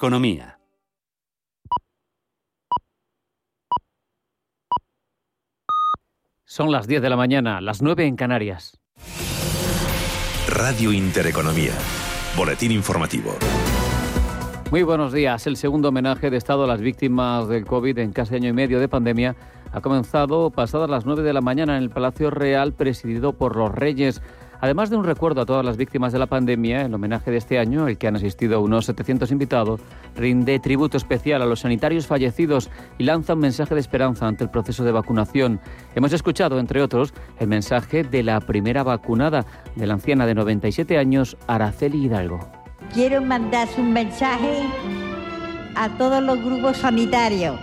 [0.00, 0.60] Economía.
[6.44, 8.78] Son las 10 de la mañana, las 9 en Canarias.
[10.46, 11.72] Radio Intereconomía.
[12.36, 13.34] Boletín informativo.
[14.70, 15.48] Muy buenos días.
[15.48, 18.78] El segundo homenaje de Estado a las víctimas del COVID en casi año y medio
[18.78, 19.34] de pandemia
[19.72, 23.74] ha comenzado pasadas las 9 de la mañana en el Palacio Real presidido por los
[23.74, 24.22] Reyes.
[24.60, 27.60] Además de un recuerdo a todas las víctimas de la pandemia, el homenaje de este
[27.60, 29.80] año, el que han asistido unos 700 invitados,
[30.16, 32.68] rinde tributo especial a los sanitarios fallecidos
[32.98, 35.60] y lanza un mensaje de esperanza ante el proceso de vacunación.
[35.94, 40.98] Hemos escuchado, entre otros, el mensaje de la primera vacunada, de la anciana de 97
[40.98, 42.40] años, Araceli Hidalgo.
[42.92, 44.64] Quiero mandar un mensaje
[45.76, 47.60] a todos los grupos sanitarios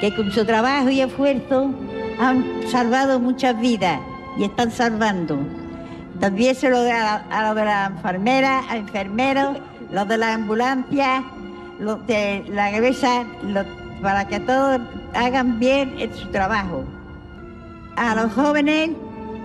[0.00, 1.70] que con su trabajo y esfuerzo
[2.20, 3.98] han salvado muchas vidas
[4.36, 5.67] y están salvando.
[6.20, 9.58] También se lo a, a los de las enfermeras, a enfermeros,
[9.92, 11.24] los de la ambulancia,
[11.78, 13.24] los de la cabeza,
[14.02, 14.80] para que todos
[15.14, 16.84] hagan bien en su trabajo.
[17.96, 18.90] A los jóvenes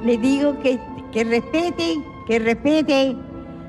[0.04, 0.80] les digo que,
[1.12, 3.18] que respeten, que respeten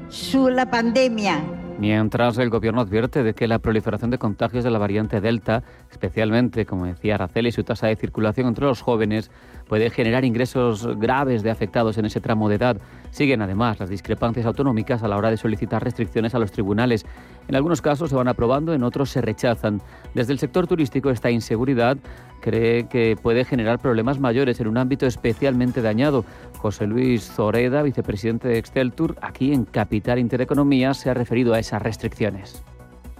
[0.08, 1.42] su, la pandemia.
[1.78, 6.66] Mientras el gobierno advierte de que la proliferación de contagios de la variante Delta, especialmente,
[6.66, 9.30] como decía Araceli, su tasa de circulación entre los jóvenes,
[9.74, 12.76] puede generar ingresos graves de afectados en ese tramo de edad.
[13.10, 17.04] Siguen además las discrepancias autonómicas a la hora de solicitar restricciones a los tribunales.
[17.48, 19.82] En algunos casos se van aprobando, en otros se rechazan.
[20.14, 21.96] Desde el sector turístico esta inseguridad
[22.40, 26.24] cree que puede generar problemas mayores en un ámbito especialmente dañado.
[26.58, 31.82] José Luis Zoreda, vicepresidente de Exceltur, aquí en Capital Intereconomía, se ha referido a esas
[31.82, 32.62] restricciones.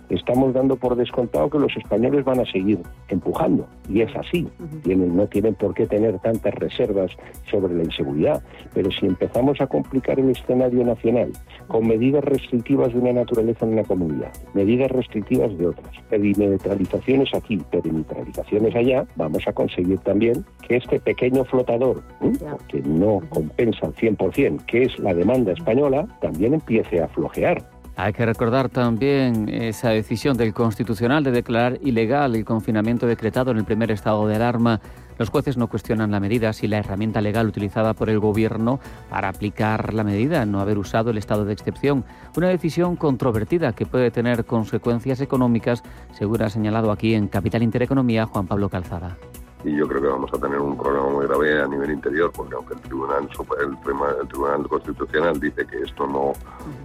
[0.08, 3.66] Estamos dando por descontado que los españoles van a seguir empujando.
[3.88, 4.48] Y es así.
[4.82, 7.10] Tienen, no tienen por qué tener tantas reservas
[7.50, 8.42] sobre la inseguridad.
[8.72, 11.32] Pero si empezamos a complicar el escenario nacional
[11.68, 17.58] con medidas restrictivas de una naturaleza en una comunidad, medidas restrictivas de otras, perimetralizaciones aquí,
[17.70, 22.32] perimetralizaciones allá, vamos a conseguir también que este pequeño flotador, ¿eh?
[22.68, 27.73] que no compensa al 100%, que es la demanda española, también empiece a flojear.
[27.96, 33.58] Hay que recordar también esa decisión del Constitucional de declarar ilegal el confinamiento decretado en
[33.58, 34.80] el primer estado de alarma.
[35.16, 39.28] Los jueces no cuestionan la medida si la herramienta legal utilizada por el Gobierno para
[39.28, 42.04] aplicar la medida, no haber usado el estado de excepción.
[42.36, 48.26] Una decisión controvertida que puede tener consecuencias económicas, según ha señalado aquí en Capital Intereconomía
[48.26, 49.16] Juan Pablo Calzada.
[49.64, 52.54] Y yo creo que vamos a tener un problema muy grave a nivel interior porque
[52.54, 53.28] aunque el tribunal
[53.60, 56.32] el, el tribunal constitucional dice que esto no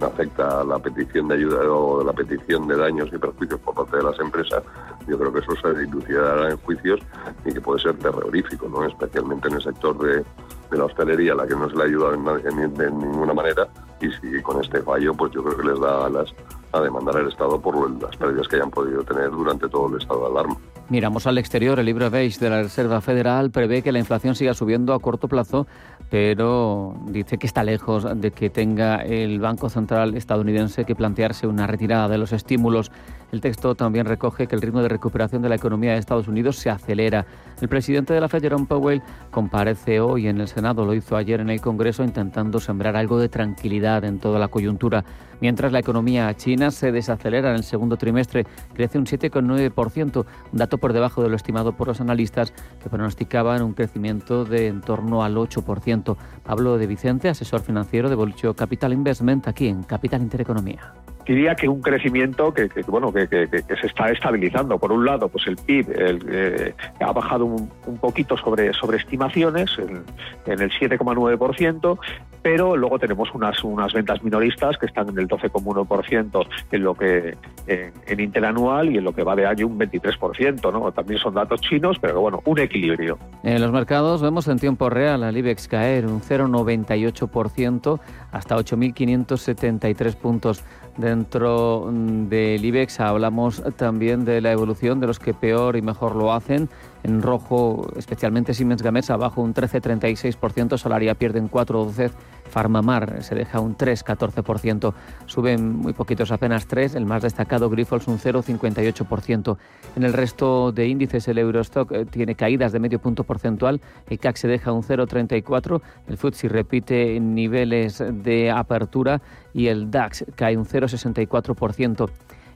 [0.04, 3.98] afecta a la petición de ayuda o la petición de daños y perjuicios por parte
[3.98, 4.62] de las empresas
[5.06, 7.00] yo creo que eso se dilucidará en juicios
[7.44, 10.24] y que puede ser terrorífico no especialmente en el sector de,
[10.70, 13.68] de la hostelería a la que no se le ha ayudado de ninguna manera
[14.00, 16.34] y si con este fallo pues yo creo que les da alas
[16.72, 20.20] a demandar al Estado por las pérdidas que hayan podido tener durante todo el estado
[20.20, 20.56] de alarma.
[20.90, 21.78] Miramos al exterior.
[21.78, 25.28] El libro beige de la Reserva Federal prevé que la inflación siga subiendo a corto
[25.28, 25.68] plazo,
[26.10, 31.68] pero dice que está lejos de que tenga el Banco Central estadounidense que plantearse una
[31.68, 32.90] retirada de los estímulos.
[33.30, 36.56] El texto también recoge que el ritmo de recuperación de la economía de Estados Unidos
[36.56, 37.24] se acelera.
[37.60, 41.38] El presidente de la Fed, Jerome Powell, comparece hoy en el Senado, lo hizo ayer
[41.38, 45.04] en el Congreso, intentando sembrar algo de tranquilidad en toda la coyuntura.
[45.40, 50.78] Mientras la economía china se desacelera en el segundo trimestre, crece un 7,9%, un dato
[50.80, 52.52] por debajo de lo estimado por los analistas
[52.82, 56.16] que pronosticaban un crecimiento de en torno al 8%.
[56.44, 60.92] Pablo de Vicente, asesor financiero de Bolcho Capital Investment, aquí en Capital Intereconomía.
[61.26, 65.56] diría que un crecimiento que, bueno que, se está estabilizando por un lado pues el
[65.56, 70.02] PIB eh, ha bajado un, un poquito sobre sobre estimaciones en,
[70.46, 71.98] en el 7,9%
[72.42, 77.36] pero luego tenemos unas unas ventas minoristas que están en el 12,1% en lo que
[77.66, 81.60] en, interanual y en lo que va de año un 23% no también son datos
[81.60, 86.06] chinos pero bueno un equilibrio En los mercados vemos en tiempo real al IBEX caer
[86.06, 88.00] un 0,98%
[88.32, 90.64] hasta 8.573 puntos.
[90.96, 96.16] Dentro mm, del IBEX hablamos también de la evolución de los que peor y mejor
[96.16, 96.68] lo hacen.
[97.02, 102.10] En rojo, especialmente Siemens Gamesa, bajo un 13,36%, Solaria pierde un 4,12%,
[102.50, 104.92] Farmamar se deja un 3,14%,
[105.26, 109.56] suben muy poquitos, apenas 3%, el más destacado Grifols un 0,58%.
[109.96, 114.18] En el resto de índices el Eurostock eh, tiene caídas de medio punto porcentual, el
[114.18, 119.20] CAC se deja un 0,34%, el FTSE repite niveles de apertura
[119.54, 122.10] y el DAX cae un 0,64%.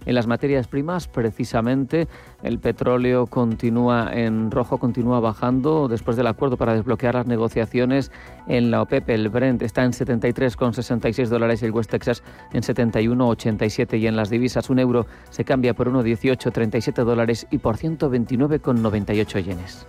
[0.06, 1.08] En las materias primas.
[1.08, 2.08] Precisamente
[2.42, 8.10] el petróleo continúa en rojo, continúa bajando después del acuerdo para desbloquear las negociaciones
[8.46, 9.10] en la OPEP.
[9.10, 12.22] El Brent está en 73,66 dólares y el West Texas
[12.52, 17.76] en 71,87 y en las divisas un euro se cambia por 1,1837 dólares y por
[17.76, 19.86] 129,98 yenes.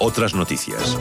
[0.00, 0.98] Otras noticias.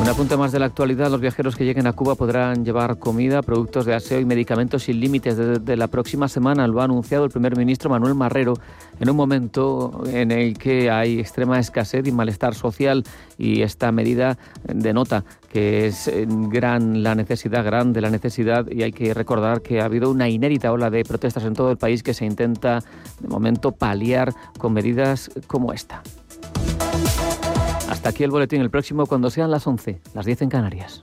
[0.00, 1.10] Un apunte más de la actualidad.
[1.10, 5.00] Los viajeros que lleguen a Cuba podrán llevar comida, productos de aseo y medicamentos sin
[5.00, 6.66] límites desde la próxima semana.
[6.66, 8.54] Lo ha anunciado el primer ministro Manuel Marrero
[9.00, 13.04] en un momento en el que hay extrema escasez y malestar social
[13.36, 19.12] y esta medida denota que es gran la necesidad, grande la necesidad y hay que
[19.12, 22.24] recordar que ha habido una inédita ola de protestas en todo el país que se
[22.24, 22.80] intenta
[23.20, 26.02] de momento paliar con medidas como esta.
[27.88, 31.02] Hasta aquí el boletín, el próximo cuando sean las 11, las 10 en Canarias.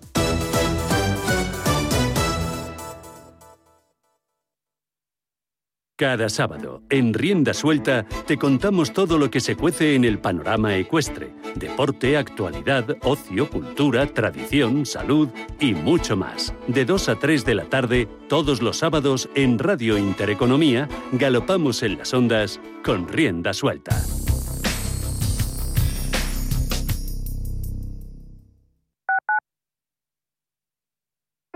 [5.97, 10.75] Cada sábado, en Rienda Suelta, te contamos todo lo que se cuece en el panorama
[10.75, 11.33] ecuestre.
[11.55, 16.53] Deporte, actualidad, ocio, cultura, tradición, salud y mucho más.
[16.67, 21.97] De 2 a 3 de la tarde, todos los sábados, en Radio Intereconomía, galopamos en
[21.97, 23.95] las ondas con Rienda Suelta.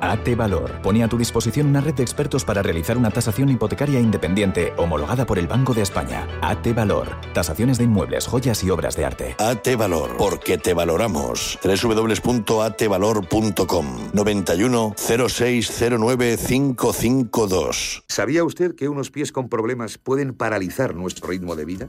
[0.00, 4.00] AT Valor pone a tu disposición una red de expertos para realizar una tasación hipotecaria
[4.00, 6.26] independiente homologada por el Banco de España.
[6.42, 7.08] AT Valor.
[7.32, 9.36] Tasaciones de inmuebles, joyas y obras de arte.
[9.38, 10.16] AT Valor.
[10.16, 11.60] Porque te valoramos.
[11.62, 18.04] www.atvalor.com 91 0609 552.
[18.08, 21.88] ¿Sabía usted que unos pies con problemas pueden paralizar nuestro ritmo de vida?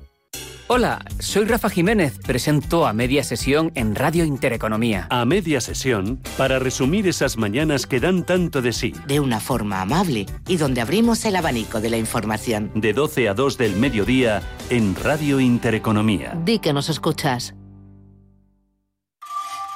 [0.73, 5.05] Hola, soy Rafa Jiménez, presento a media sesión en Radio Intereconomía.
[5.09, 8.93] A media sesión, para resumir esas mañanas que dan tanto de sí.
[9.05, 12.71] De una forma amable y donde abrimos el abanico de la información.
[12.73, 16.39] De 12 a 2 del mediodía en Radio Intereconomía.
[16.45, 17.53] Di que nos escuchas.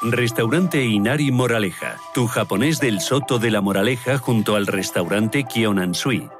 [0.01, 6.29] Restaurante Inari Moraleja, tu japonés del Soto de la Moraleja junto al restaurante Kionansui.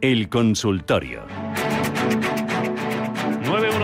[0.00, 1.22] el consultorio.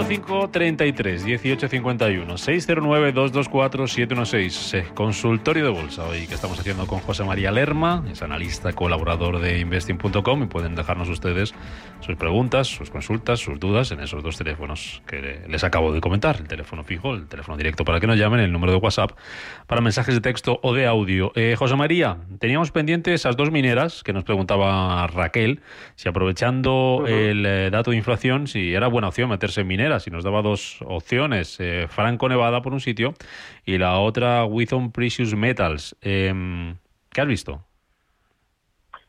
[0.06, 7.50] 91533 1851 609 224 716 Consultorio de Bolsa hoy que estamos haciendo con José María
[7.50, 11.54] Lerma, es analista colaborador de investing.com y pueden dejarnos ustedes
[11.98, 16.36] sus preguntas, sus consultas, sus dudas en esos dos teléfonos que les acabo de comentar,
[16.36, 19.10] el teléfono fijo, el teléfono directo para que nos llamen, el número de WhatsApp
[19.66, 21.32] para mensajes de texto o de audio.
[21.34, 25.62] Eh, José María, teníamos pendientes esas dos mineras que nos preguntaba Raquel,
[25.96, 30.10] si aprovechando el eh, dato de inflación, si era buena opción meterse en mineras y
[30.10, 33.14] nos daba dos opciones, eh, Franco Nevada por un sitio
[33.64, 35.96] y la otra Withon Precious Metals.
[36.02, 36.76] Em,
[37.12, 37.60] ¿Qué has visto?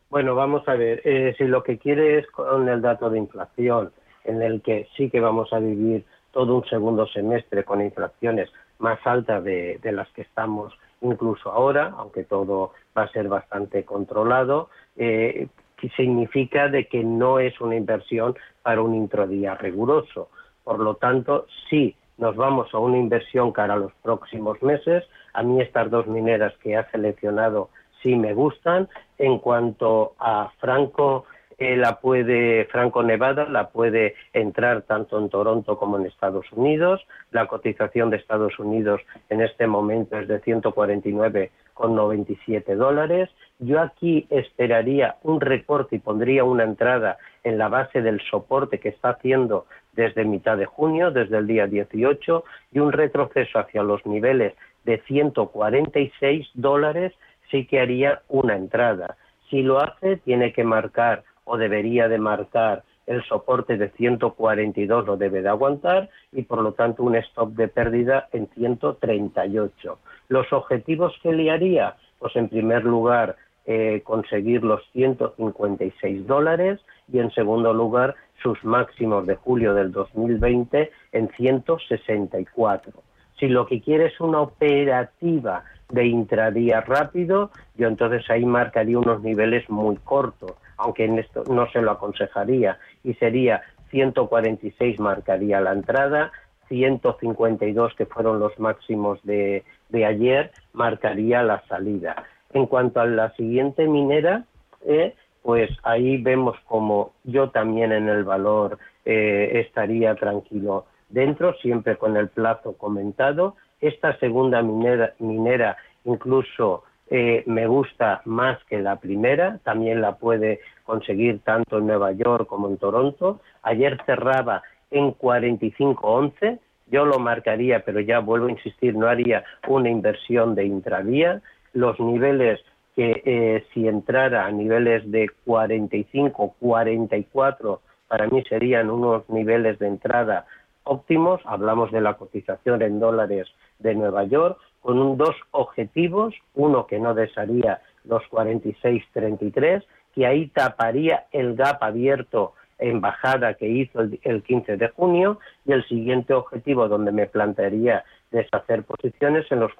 [0.09, 3.91] Bueno, vamos a ver, eh, si lo que quiere es con el dato de inflación,
[4.23, 8.99] en el que sí que vamos a vivir todo un segundo semestre con inflaciones más
[9.05, 15.47] altas de, las que estamos incluso ahora, aunque todo va a ser bastante controlado, eh,
[15.95, 20.29] significa de que no es una inversión para un introdía riguroso.
[20.67, 25.05] Por lo tanto, sí nos vamos a una inversión cara a los próximos meses.
[25.31, 27.69] A mí estas dos mineras que ha seleccionado
[28.03, 28.89] sí me gustan.
[29.17, 31.23] En cuanto a Franco
[31.57, 36.99] eh, la puede Franco Nevada, la puede entrar tanto en Toronto como en Estados Unidos.
[37.31, 43.29] La cotización de Estados Unidos en este momento es de 149,97 dólares.
[43.59, 48.89] Yo aquí esperaría un recorte y pondría una entrada en la base del soporte que
[48.89, 49.65] está haciendo
[49.97, 54.53] desde mitad de junio, desde el día 18, y un retroceso hacia los niveles
[54.85, 57.13] de 146 dólares
[57.51, 59.17] sí que haría una entrada.
[59.49, 65.17] Si lo hace, tiene que marcar o debería de marcar el soporte de 142 lo
[65.17, 69.99] debe de aguantar y por lo tanto un stop de pérdida en 138.
[70.27, 77.19] Los objetivos que le haría, pues en primer lugar eh, conseguir los 156 dólares y
[77.19, 82.93] en segundo lugar sus máximos de julio del 2020 en 164.
[83.39, 89.21] Si lo que quiere es una operativa de intradía rápido, yo entonces ahí marcaría unos
[89.21, 95.73] niveles muy cortos aunque en esto no se lo aconsejaría, y sería 146 marcaría la
[95.73, 96.31] entrada,
[96.69, 99.63] 152 que fueron los máximos de,
[99.93, 102.25] ayer marcaría la salida.
[102.53, 104.45] En cuanto a la siguiente minera,
[104.85, 105.15] eh,
[105.47, 112.17] pues ahí vemos como yo también en el valor eh, estaría tranquilo dentro, siempre con
[112.17, 113.55] el plazo comentado.
[113.79, 120.59] Esta segunda minera, minera incluso eh, me gusta más que la primera, también la puede
[120.83, 123.39] conseguir tanto en Nueva York como en Toronto.
[123.63, 129.89] Ayer cerraba en 45.11, yo lo marcaría, pero ya vuelvo a insistir, no haría una
[129.89, 131.41] inversión de intravía.
[131.71, 132.59] Los niveles
[132.97, 139.85] que eh, si entrara a niveles de 45, 44, para mí serían unos niveles de
[139.85, 140.47] entrada
[140.83, 141.39] óptimos.
[141.45, 147.13] Hablamos de la cotización en dólares de Nueva York con dos objetivos, uno que no
[147.13, 149.83] desearía los 46-33,
[150.15, 155.73] que ahí taparía el gap abierto en bajada que hizo el, 15 de junio, y
[155.73, 159.71] el siguiente objetivo donde me plantearía deshacer posiciones en los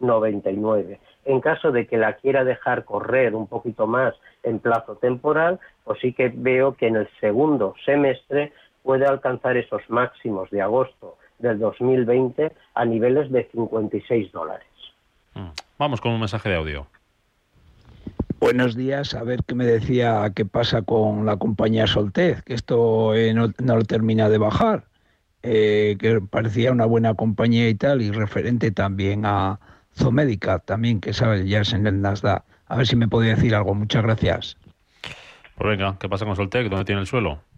[0.00, 0.98] 48-99.
[1.26, 6.00] En caso de que la quiera dejar correr un poquito más en plazo temporal, pues
[6.00, 8.52] sí que veo que en el segundo semestre
[8.82, 14.66] puede alcanzar esos máximos de agosto del 2020 a niveles de 56 dólares.
[15.34, 15.48] Mm.
[15.78, 16.86] Vamos con un mensaje de audio.
[18.40, 23.14] Buenos días, a ver qué me decía qué pasa con la compañía Soltez, que esto
[23.14, 24.84] eh, no, lo termina de bajar,
[25.42, 29.60] eh, que parecía una buena compañía y tal, y referente también a
[30.00, 32.44] Zomédica, también que sabe, ya es en el Nasdaq.
[32.66, 34.56] A ver si me podía decir algo, muchas gracias.
[35.56, 36.68] Pues venga, ¿qué pasa con Soltec?
[36.68, 37.38] ¿Dónde tiene el suelo?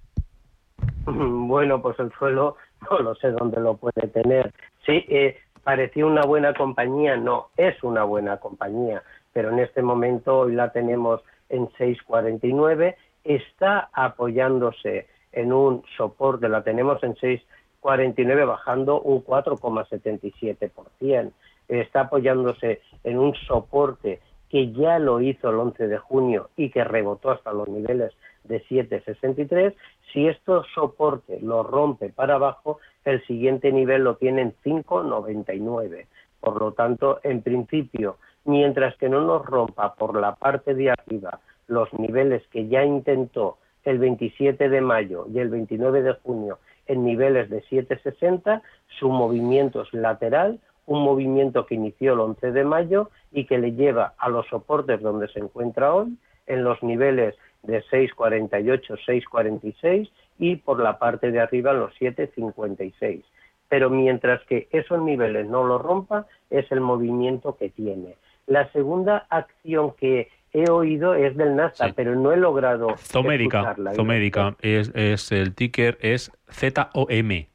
[1.06, 2.56] Bueno, pues el suelo
[2.90, 4.52] no lo sé dónde lo puede tener.
[4.86, 10.40] Sí, eh, parecía una buena compañía, no, es una buena compañía, pero en este momento
[10.40, 19.00] hoy la tenemos en 6.49, está apoyándose en un soporte, la tenemos en 6.49 bajando
[19.00, 21.32] un 4,77%,
[21.80, 26.84] está apoyándose en un soporte que ya lo hizo el 11 de junio y que
[26.84, 28.12] rebotó hasta los niveles
[28.44, 29.74] de 7,63.
[30.12, 36.06] Si esto soporte lo rompe para abajo, el siguiente nivel lo tiene en 5,99.
[36.40, 41.40] Por lo tanto, en principio, mientras que no nos rompa por la parte de arriba
[41.68, 47.04] los niveles que ya intentó el 27 de mayo y el 29 de junio en
[47.04, 48.60] niveles de 7,60,
[48.98, 50.60] su movimiento es lateral,
[50.92, 55.00] un movimiento que inició el 11 de mayo y que le lleva a los soportes
[55.00, 61.40] donde se encuentra hoy, en los niveles de 6,48, 6,46 y por la parte de
[61.40, 63.22] arriba los 7,56.
[63.68, 68.16] Pero mientras que esos niveles no lo rompa, es el movimiento que tiene.
[68.46, 72.96] La segunda acción que he oído es del NASA, pero no he logrado.
[72.98, 77.51] Zomédica, Zomédica es, es, el ticker es ZOM.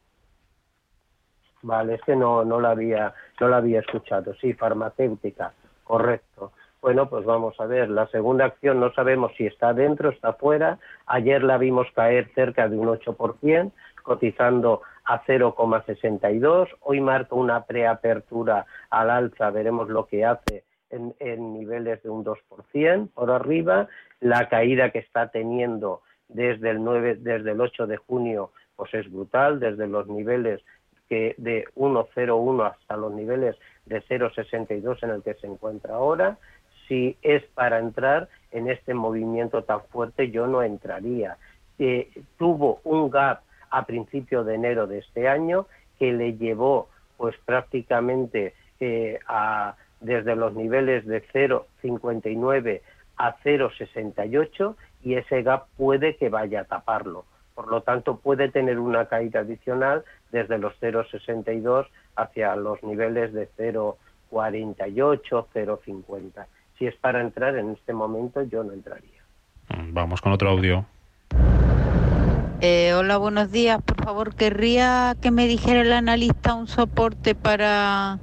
[1.61, 4.33] Vale, es que no, no, la había, no la había escuchado.
[4.35, 6.51] Sí, farmacéutica, correcto.
[6.81, 7.89] Bueno, pues vamos a ver.
[7.89, 10.77] La segunda acción no sabemos si está dentro, está fuera.
[11.07, 13.71] Ayer la vimos caer cerca de un 8%,
[14.03, 16.69] cotizando a 0,62.
[16.81, 23.09] Hoy marca una preapertura al alza, veremos lo que hace en, niveles de un 2%
[23.13, 23.87] por arriba.
[24.19, 29.11] La caída que está teniendo desde el, 9, desde el 8 de junio pues es
[29.11, 30.61] brutal, desde los niveles
[31.09, 36.37] que de 1,01 hasta los niveles de 0,62 en el que se encuentra ahora
[36.87, 41.37] si es para entrar en este movimiento tan fuerte, yo no entraría.
[41.79, 45.67] Eh, tuvo un gap a principio de enero de este año
[45.99, 49.19] que le llevó pues prácticamente eh,
[49.99, 52.81] desde los niveles de 0,59
[53.17, 57.25] a 0,68 y ese gap puede que vaya a taparlo.
[57.55, 63.49] Por lo tanto, puede tener una caída adicional desde los 0,62 hacia los niveles de
[63.57, 66.45] 0,48, 0,50.
[66.77, 69.21] Si es para entrar en este momento, yo no entraría.
[69.91, 70.85] Vamos con otro audio.
[72.59, 73.81] Eh, hola, buenos días.
[73.83, 78.19] Por favor, querría que me dijera el analista un soporte para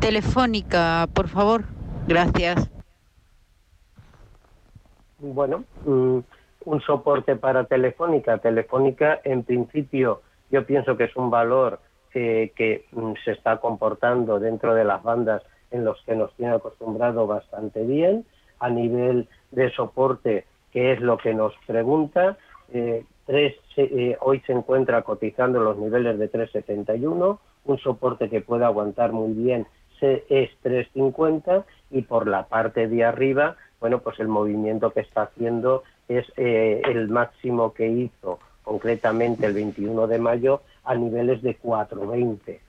[0.00, 1.64] Telefónica, por favor.
[2.06, 2.70] Gracias.
[5.18, 6.18] Bueno, mm,
[6.66, 8.38] un soporte para Telefónica.
[8.38, 10.22] Telefónica, en principio,
[10.54, 11.80] yo pienso que es un valor
[12.14, 15.42] eh, que mm, se está comportando dentro de las bandas
[15.72, 18.24] en los que nos tiene acostumbrado bastante bien.
[18.60, 22.38] A nivel de soporte, que es lo que nos pregunta,
[22.72, 29.12] eh, eh, hoy se encuentra cotizando los niveles de 371, un soporte que puede aguantar
[29.12, 29.66] muy bien
[30.00, 35.82] es 350 y por la parte de arriba, bueno, pues el movimiento que está haciendo
[36.08, 42.60] es el máximo que hizo concretamente el 21 de mayo a niveles de 420.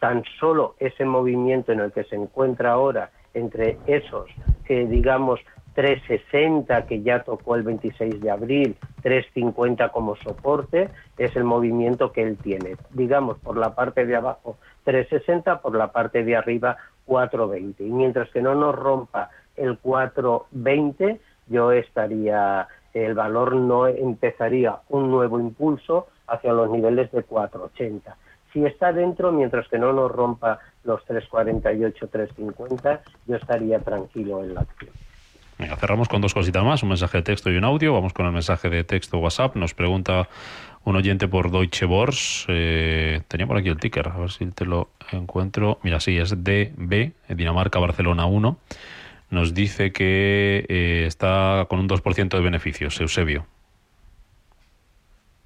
[0.00, 4.30] Tan solo ese movimiento en el que se encuentra ahora entre esos,
[4.64, 5.40] que digamos,
[5.74, 12.22] 360 que ya tocó el 26 de abril, 350 como soporte, es el movimiento que
[12.22, 12.76] él tiene.
[12.90, 17.84] Digamos, por la parte de abajo 360, por la parte de arriba 420.
[17.84, 25.10] Y mientras que no nos rompa el 420, yo estaría, el valor no empezaría un
[25.10, 28.16] nuevo impulso hacia los niveles de 480.
[28.52, 34.54] Si está dentro, mientras que no nos rompa los 348, 350, yo estaría tranquilo en
[34.54, 34.92] la acción
[35.78, 37.92] cerramos con dos cositas más, un mensaje de texto y un audio.
[37.92, 39.56] Vamos con el mensaje de texto WhatsApp.
[39.56, 40.28] Nos pregunta
[40.84, 42.46] un oyente por Deutsche Börse.
[42.48, 45.78] Eh, tenía por aquí el ticker, a ver si te lo encuentro.
[45.82, 48.56] Mira, sí, es DB, Dinamarca, Barcelona 1.
[49.32, 53.00] Nos dice que eh, está con un 2% de beneficios.
[53.00, 53.44] Eusebio.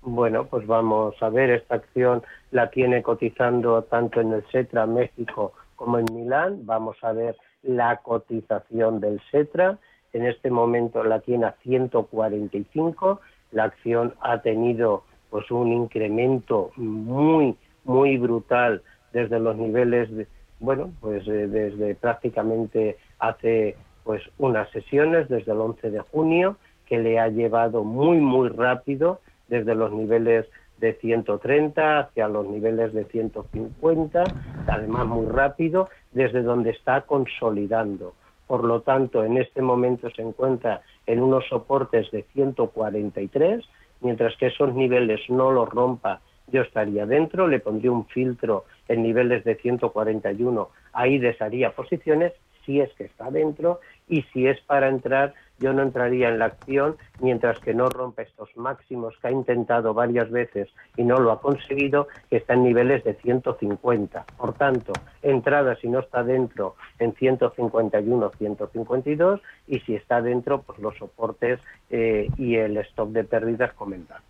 [0.03, 5.55] Bueno, pues vamos a ver, esta acción la tiene cotizando tanto en el SETRA México
[5.77, 6.67] como en Milán.
[6.67, 9.79] Vamos a ver la cotización del SETRA
[10.17, 13.21] en este momento la tiene a 145,
[13.53, 20.27] la acción ha tenido pues un incremento muy muy brutal desde los niveles de,
[20.61, 26.99] bueno, pues eh, desde prácticamente hace pues unas sesiones desde el 11 de junio que
[26.99, 30.47] le ha llevado muy muy rápido desde los niveles
[30.79, 34.25] de 130 hacia los niveles de 150,
[34.67, 38.15] además muy rápido, desde donde está consolidando.
[38.47, 43.65] Por lo tanto en este momento se encuentra en unos soportes de 143,
[44.01, 49.03] mientras que esos niveles no los rompa, yo estaría dentro, le pondría un filtro en
[49.03, 52.33] niveles de 141, ahí desharía posiciones
[52.65, 56.47] si es que está dentro y si es para entrar yo no entraría en la
[56.47, 61.33] acción mientras que no rompa estos máximos que ha intentado varias veces y no lo
[61.33, 64.27] ha conseguido, que está en niveles de 150.
[64.37, 70.79] Por tanto, entrada si no está dentro en 151, 152 y si está dentro, pues
[70.79, 74.21] los soportes eh, y el stop de pérdidas comentar.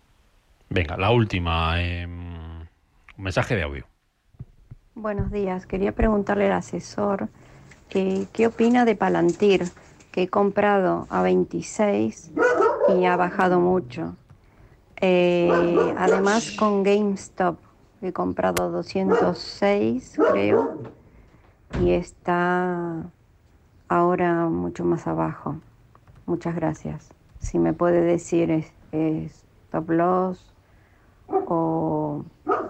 [0.69, 1.75] Venga, la última.
[1.75, 2.67] un em,
[3.17, 3.85] mensaje de audio.
[4.95, 5.65] Buenos días.
[5.65, 7.29] Quería preguntarle al asesor
[7.91, 9.65] eh, qué opina de Palantir
[10.17, 12.31] he comprado a 26
[12.97, 14.15] y ha bajado mucho.
[14.99, 15.51] Eh,
[15.95, 17.59] además con GameStop
[18.01, 20.81] he comprado 206 creo
[21.79, 23.03] y está
[23.87, 25.57] ahora mucho más abajo.
[26.25, 27.13] Muchas gracias.
[27.37, 30.51] Si me puede decir es, es loss
[31.27, 32.25] o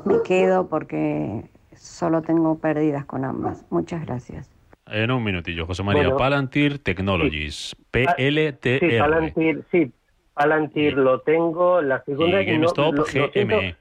[0.05, 1.43] me quedo porque
[1.75, 3.65] solo tengo pérdidas con ambas.
[3.69, 4.51] Muchas gracias.
[4.89, 6.15] En un minutillo, José María.
[6.15, 8.79] Palantir Technologies, PLTR.
[8.79, 9.91] Sí, Palantir, sí,
[10.33, 11.81] Palantir lo tengo.
[11.81, 13.75] La segunda y GameStop, GME.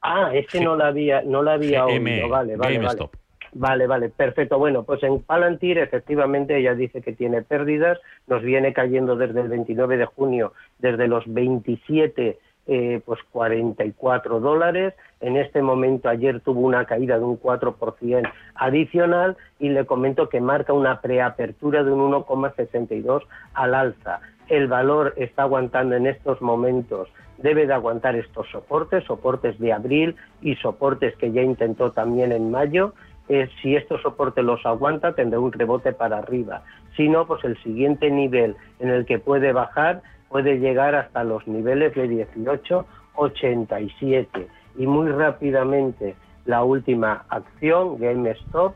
[0.00, 2.28] ah, ese no la había, no la había oído.
[2.28, 3.14] Vale, vale, GameStop.
[3.52, 4.58] Vale, vale, perfecto.
[4.58, 9.48] Bueno, pues en Palantir efectivamente ella dice que tiene pérdidas, nos viene cayendo desde el
[9.48, 12.38] 29 de junio, desde los 27
[12.70, 14.92] eh, pues 44 dólares.
[15.20, 20.42] En este momento ayer tuvo una caída de un 4% adicional y le comento que
[20.42, 23.22] marca una preapertura de un 1,62
[23.54, 24.20] al alza.
[24.48, 30.16] El valor está aguantando en estos momentos, debe de aguantar estos soportes, soportes de abril
[30.42, 32.92] y soportes que ya intentó también en mayo.
[33.30, 36.64] Eh, si estos soportes los aguanta, tendrá un rebote para arriba.
[36.98, 41.46] Si no, pues el siguiente nivel en el que puede bajar puede llegar hasta los
[41.46, 48.74] niveles de 18,87 y muy rápidamente la última acción, GameStop,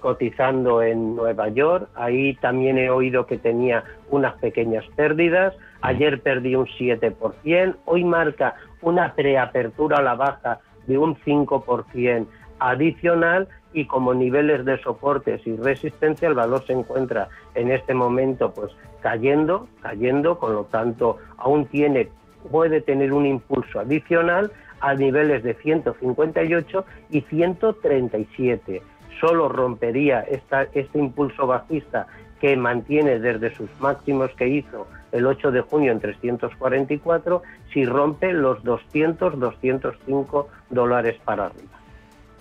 [0.00, 1.88] cotizando en Nueva York.
[1.94, 5.54] Ahí también he oído que tenía unas pequeñas pérdidas.
[5.80, 7.76] Ayer perdí un 7%.
[7.84, 12.26] Hoy marca una preapertura a la baja de un 5%
[12.58, 18.54] adicional y como niveles de soportes y resistencia el valor se encuentra en este momento
[18.54, 22.08] pues cayendo, cayendo, con lo tanto aún tiene
[22.50, 28.82] puede tener un impulso adicional a niveles de 158 y 137.
[29.20, 32.06] Solo rompería esta, este impulso bajista
[32.40, 37.42] que mantiene desde sus máximos que hizo el 8 de junio en 344
[37.74, 41.85] si rompe los 200, 205 dólares para arriba.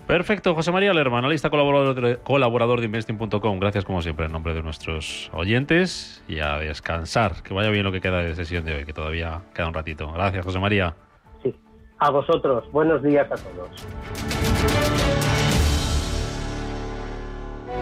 [0.07, 3.59] Perfecto, José María Lerma, analista colaborador de, colaborador de Investing.com.
[3.59, 7.41] Gracias como siempre en nombre de nuestros oyentes y a descansar.
[7.41, 10.11] Que vaya bien lo que queda de sesión de hoy, que todavía queda un ratito.
[10.11, 10.93] Gracias, José María.
[11.41, 11.55] Sí,
[11.97, 12.71] a vosotros.
[12.71, 13.69] Buenos días a todos.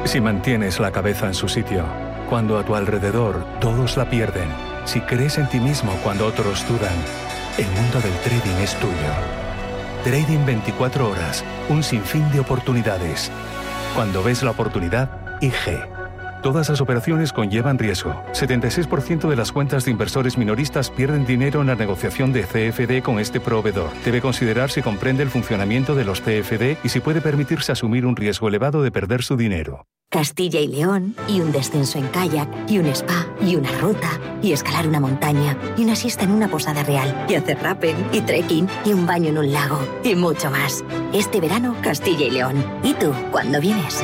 [0.06, 1.84] Si mantienes la cabeza en su sitio,
[2.30, 4.48] cuando a tu alrededor todos la pierden,
[4.86, 6.96] si crees en ti mismo cuando otros dudan,
[7.58, 9.43] el mundo del trading es tuyo.
[10.04, 13.32] Trading 24 horas, un sinfín de oportunidades.
[13.96, 16.03] Cuando ves la oportunidad, IG.
[16.44, 18.22] Todas las operaciones conllevan riesgo.
[18.34, 23.18] 76% de las cuentas de inversores minoristas pierden dinero en la negociación de CFD con
[23.18, 23.92] este proveedor.
[24.04, 28.18] Debe considerar si comprende el funcionamiento de los CFD y si puede permitirse asumir un
[28.18, 29.86] riesgo elevado de perder su dinero.
[30.12, 34.10] Castilla y León, y un descenso en kayak, y un spa, y una ruta,
[34.44, 38.20] y escalar una montaña, y una siesta en una posada real, y hacer rappel, y
[38.20, 40.84] trekking, y un baño en un lago, y mucho más.
[41.14, 42.64] Este verano, Castilla y León.
[42.84, 44.04] ¿Y tú, cuándo vienes?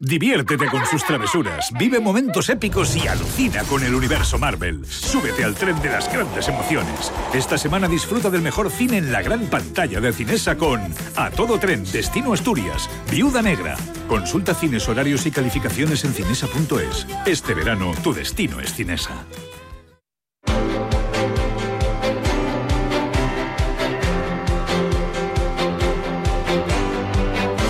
[0.00, 4.86] Diviértete con sus travesuras, vive momentos épicos y alucina con el universo Marvel.
[4.86, 7.12] Súbete al tren de las grandes emociones.
[7.34, 10.80] Esta semana disfruta del mejor cine en la gran pantalla de Cinesa con
[11.16, 13.76] A Todo Tren, Destino Asturias, Viuda Negra.
[14.06, 17.04] Consulta cines, horarios y calificaciones en cinesa.es.
[17.26, 19.26] Este verano tu destino es Cinesa.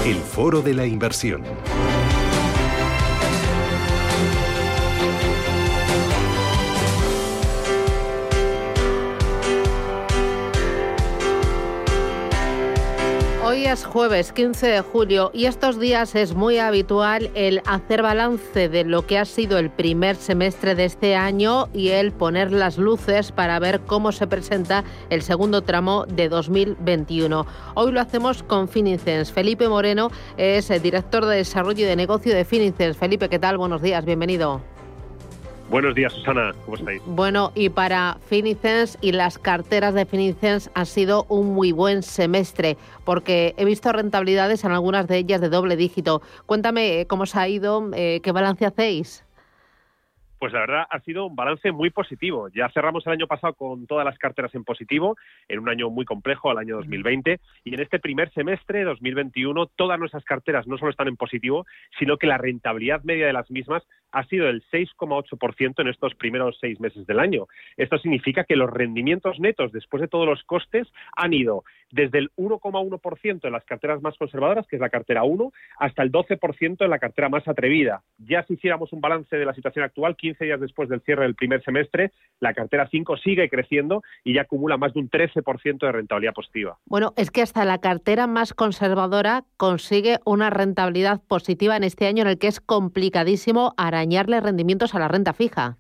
[0.05, 1.43] El Foro de la Inversión.
[13.59, 18.68] Hoy es jueves 15 de julio y estos días es muy habitual el hacer balance
[18.68, 22.79] de lo que ha sido el primer semestre de este año y el poner las
[22.79, 27.47] luces para ver cómo se presenta el segundo tramo de 2021.
[27.75, 29.33] Hoy lo hacemos con Finicens.
[29.33, 32.97] Felipe Moreno es el director de desarrollo y de negocio de Finicens.
[32.97, 33.59] Felipe, ¿qué tal?
[33.59, 34.78] Buenos días, bienvenido.
[35.70, 36.54] Buenos días, Susana.
[36.64, 37.02] ¿Cómo estáis?
[37.04, 42.78] Bueno, y para Finicens y las carteras de Finicens ha sido un muy buen semestre,
[43.04, 46.22] porque he visto rentabilidades en algunas de ellas de doble dígito.
[46.46, 49.26] Cuéntame eh, cómo os ha ido, eh, qué balance hacéis.
[50.38, 52.48] Pues la verdad ha sido un balance muy positivo.
[52.48, 55.16] Ya cerramos el año pasado con todas las carteras en positivo,
[55.48, 59.98] en un año muy complejo, el año 2020, y en este primer semestre, 2021, todas
[59.98, 61.66] nuestras carteras no solo están en positivo,
[61.98, 66.59] sino que la rentabilidad media de las mismas ha sido del 6,8% en estos primeros
[66.61, 67.47] seis meses del año.
[67.77, 72.31] Esto significa que los rendimientos netos, después de todos los costes, han ido desde el
[72.37, 76.90] 1,1% en las carteras más conservadoras, que es la cartera 1, hasta el 12% en
[76.90, 78.03] la cartera más atrevida.
[78.18, 81.35] Ya si hiciéramos un balance de la situación actual, 15 días después del cierre del
[81.35, 85.92] primer semestre, la cartera 5 sigue creciendo y ya acumula más de un 13% de
[85.92, 86.79] rentabilidad positiva.
[86.87, 92.23] Bueno, es que hasta la cartera más conservadora consigue una rentabilidad positiva en este año
[92.23, 95.77] en el que es complicadísimo arañarle rendimientos a la renta fija.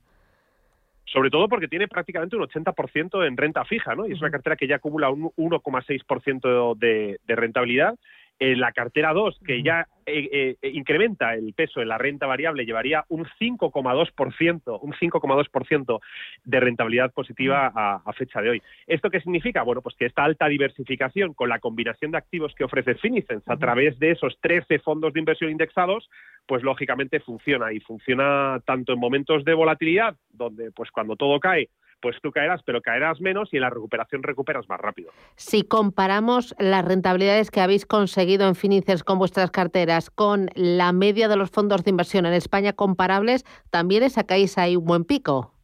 [1.04, 4.06] Sobre todo porque tiene prácticamente un 80% en renta fija, ¿no?
[4.06, 7.94] Y es una cartera que ya acumula un 1,6% de, de rentabilidad
[8.38, 12.64] en la cartera 2, que ya eh, eh, incrementa el peso en la renta variable,
[12.64, 16.00] llevaría un 5,2%, un 5,2%
[16.44, 18.62] de rentabilidad positiva a, fecha de hoy.
[18.86, 19.62] ¿Esto qué significa?
[19.62, 23.56] Bueno, pues que esta alta diversificación con la combinación de activos que ofrece Finicens a
[23.56, 26.08] través de esos 13 fondos de inversión indexados,
[26.46, 31.68] pues lógicamente funciona y funciona tanto en momentos de volatilidad, donde pues cuando todo cae,
[32.00, 35.10] pues tú caerás, pero caerás menos y en la recuperación recuperas más rápido.
[35.36, 41.28] Si comparamos las rentabilidades que habéis conseguido en Finicens con vuestras carteras con la media
[41.28, 45.57] de los fondos de inversión en España comparables, también sacáis ahí un buen pico.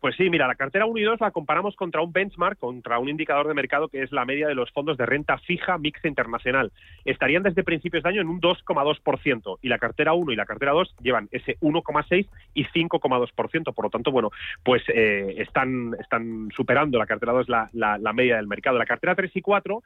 [0.00, 3.08] Pues sí, mira, la cartera 1 y 2 la comparamos contra un benchmark, contra un
[3.08, 6.70] indicador de mercado que es la media de los fondos de renta fija mixta internacional.
[7.04, 10.70] Estarían desde principios de año en un 2,2% y la cartera 1 y la cartera
[10.70, 13.74] 2 llevan ese 1,6 y 5,2%.
[13.74, 14.30] Por lo tanto, bueno,
[14.62, 18.78] pues eh, están, están superando la cartera 2 la, la, la media del mercado.
[18.78, 19.82] La cartera 3 y 4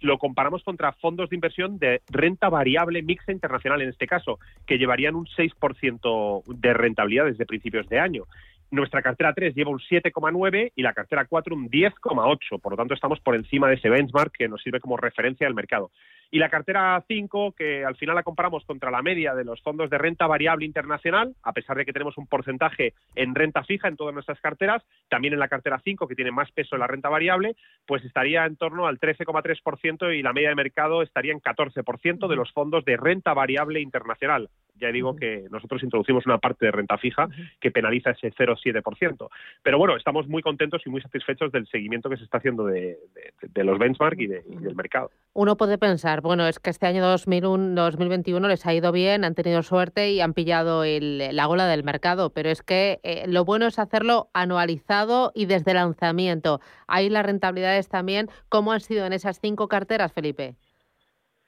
[0.00, 4.78] lo comparamos contra fondos de inversión de renta variable mixta internacional en este caso, que
[4.78, 8.24] llevarían un 6% de rentabilidad desde principios de año.
[8.70, 12.60] Nuestra cartera 3 lleva un 7,9 y la cartera 4 un 10,8.
[12.60, 15.54] Por lo tanto, estamos por encima de ese benchmark que nos sirve como referencia del
[15.54, 15.90] mercado.
[16.34, 19.88] Y la cartera 5, que al final la comparamos contra la media de los fondos
[19.88, 23.96] de renta variable internacional, a pesar de que tenemos un porcentaje en renta fija en
[23.96, 27.08] todas nuestras carteras, también en la cartera 5, que tiene más peso en la renta
[27.08, 27.54] variable,
[27.86, 32.34] pues estaría en torno al 13,3% y la media de mercado estaría en 14% de
[32.34, 34.50] los fondos de renta variable internacional.
[34.76, 37.28] Ya digo que nosotros introducimos una parte de renta fija
[37.60, 39.28] que penaliza ese 0,7%.
[39.62, 42.98] Pero bueno, estamos muy contentos y muy satisfechos del seguimiento que se está haciendo de,
[43.14, 45.12] de, de los benchmark y, de, y, del mercado.
[45.32, 49.34] Uno puede pensar, bueno, es que este año 2001, 2021 les ha ido bien, han
[49.34, 53.44] tenido suerte y han pillado el, la gola del mercado, pero es que eh, lo
[53.44, 56.60] bueno es hacerlo anualizado y desde lanzamiento.
[56.86, 60.56] Ahí las rentabilidades también, ¿cómo han sido en esas cinco carteras, Felipe?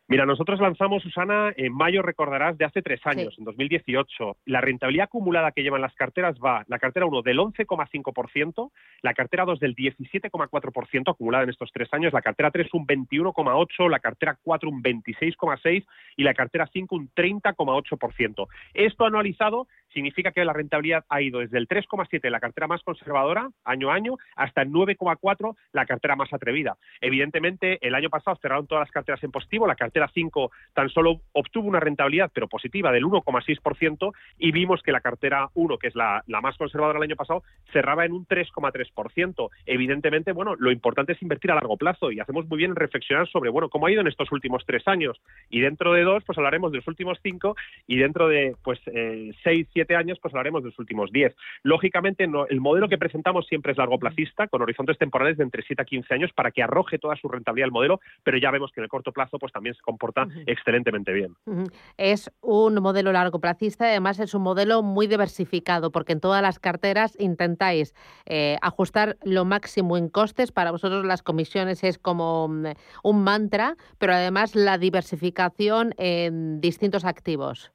[0.09, 3.41] Mira, nosotros lanzamos, Susana, en mayo, recordarás, de hace tres años, sí.
[3.41, 4.37] en 2018.
[4.45, 8.71] La rentabilidad acumulada que llevan las carteras va, la cartera 1 del 11,5%,
[9.03, 13.91] la cartera 2 del 17,4% acumulada en estos tres años, la cartera 3 un 21,8%,
[13.91, 15.85] la cartera 4 un 26,6%
[16.17, 18.47] y la cartera 5 un 30,8%.
[18.75, 23.51] Esto anualizado significa que la rentabilidad ha ido desde el 3,7 la cartera más conservadora
[23.65, 26.77] año a año hasta el 9,4 la cartera más atrevida.
[27.01, 31.21] Evidentemente, el año pasado cerraron todas las carteras en positivo, la cartera 5 tan solo
[31.33, 35.95] obtuvo una rentabilidad pero positiva del 1,6% y vimos que la cartera 1, que es
[35.95, 39.51] la, la más conservadora el año pasado, cerraba en un 3,3%.
[39.67, 43.29] Evidentemente, bueno, lo importante es invertir a largo plazo y hacemos muy bien en reflexionar
[43.29, 45.21] sobre, bueno, cómo ha ido en estos últimos tres años
[45.51, 49.33] y dentro de dos, pues hablaremos de los últimos cinco y dentro de, pues, eh,
[49.43, 51.37] seis, siete años, pues hablaremos de los últimos 10.
[51.63, 55.63] Lógicamente, no, el modelo que presentamos siempre es largo placista, con horizontes temporales de entre
[55.63, 58.73] 7 a 15 años, para que arroje toda su rentabilidad el modelo, pero ya vemos
[58.73, 60.45] que en el corto plazo pues también se comporta uh -huh.
[60.47, 61.37] excelentemente bien.
[61.45, 61.73] Uh -huh.
[61.97, 66.59] Es un modelo largo placista, además es un modelo muy diversificado, porque en todas las
[66.59, 67.95] carteras intentáis
[68.27, 70.53] eh, ajustar lo máximo en costes.
[70.53, 72.67] Para vosotros las comisiones es como mm,
[73.03, 77.73] un mantra, pero además la diversificación en distintos activos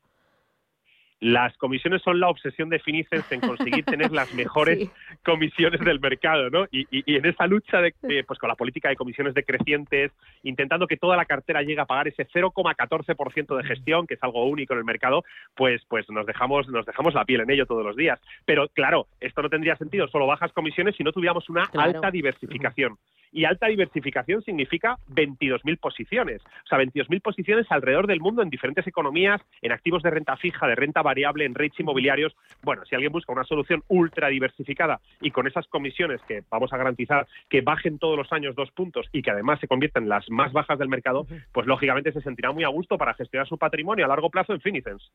[1.22, 4.92] las comisiones son la obsesión de Finicens en conseguir tener las mejores sí.
[5.24, 6.66] comisiones del mercado, ¿no?
[6.72, 10.12] Y, y, y en esa lucha de, eh, pues con la política de comisiones decrecientes,
[10.42, 14.46] intentando que toda la cartera llegue a pagar ese 0,14% de gestión, que es algo
[14.46, 15.24] único en el mercado,
[15.56, 18.20] pues, pues nos dejamos, nos dejamos la piel en ello todos los días.
[18.46, 21.92] Pero claro, esto no tendría sentido solo bajas comisiones si no tuviéramos una claro.
[21.96, 22.98] alta diversificación.
[23.34, 26.42] Y alta diversificación significa 22.000 posiciones.
[26.42, 30.68] O sea, 22.000 posiciones alrededor del mundo en diferentes economías, en activos de renta fija,
[30.68, 32.36] de renta variable, en rates inmobiliarios.
[32.64, 36.78] Bueno, si alguien busca una solución ultra diversificada y con esas comisiones que vamos a
[36.78, 40.30] garantizar que bajen todos los años dos puntos y que además se conviertan en las
[40.30, 44.06] más bajas del mercado, pues lógicamente se sentirá muy a gusto para gestionar su patrimonio
[44.06, 45.12] a largo plazo en Finicens.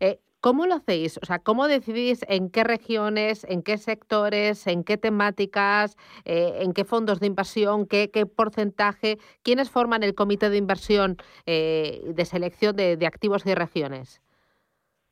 [0.00, 1.18] Eh, ¿Cómo lo hacéis?
[1.22, 6.72] O sea, ¿cómo decidís en qué regiones, en qué sectores, en qué temáticas, eh, en
[6.72, 9.18] qué fondos de inversión, qué, qué, porcentaje?
[9.42, 14.20] ¿Quiénes forman el comité de inversión eh, de selección de, de activos y regiones?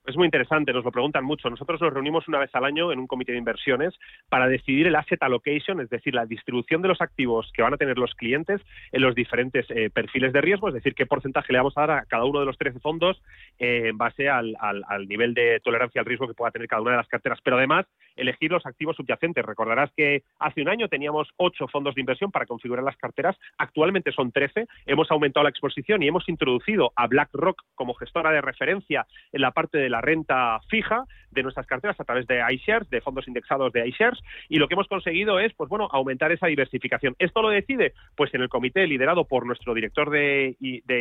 [0.07, 1.49] Es muy interesante, nos lo preguntan mucho.
[1.49, 3.95] Nosotros nos reunimos una vez al año en un comité de inversiones
[4.29, 7.79] para decidir el asset allocation, es decir, la distribución de los activos que van a
[7.79, 8.61] tener los clientes
[8.93, 11.91] en los diferentes eh, perfiles de riesgo, es decir, qué porcentaje le vamos a dar
[11.91, 13.23] a cada uno de los 13 fondos
[13.59, 16.83] eh, en base al, al, al, nivel de tolerancia al riesgo que pueda tener cada
[16.83, 17.39] una de las carteras.
[17.43, 17.87] Pero además,
[18.17, 19.45] elegir los activos subyacentes.
[19.45, 24.13] Recordarás que hace un año teníamos 8 fondos de inversión para configurar las carteras, actualmente
[24.13, 24.67] son 13.
[24.87, 29.53] Hemos aumentado la exposición y hemos introducido a BlackRock como gestora de referencia en la
[29.53, 33.73] parte de la renta fija de nuestras carteras a través de iShares, de fondos indexados
[33.73, 37.15] de iShares, y lo que hemos conseguido es, pues bueno, aumentar esa diversificación.
[37.19, 37.93] ¿Esto lo decide?
[38.17, 40.57] Pues en el comité liderado por nuestro director de,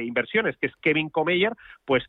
[0.05, 1.53] inversiones, que es Kevin Comeyer,
[1.85, 2.03] pues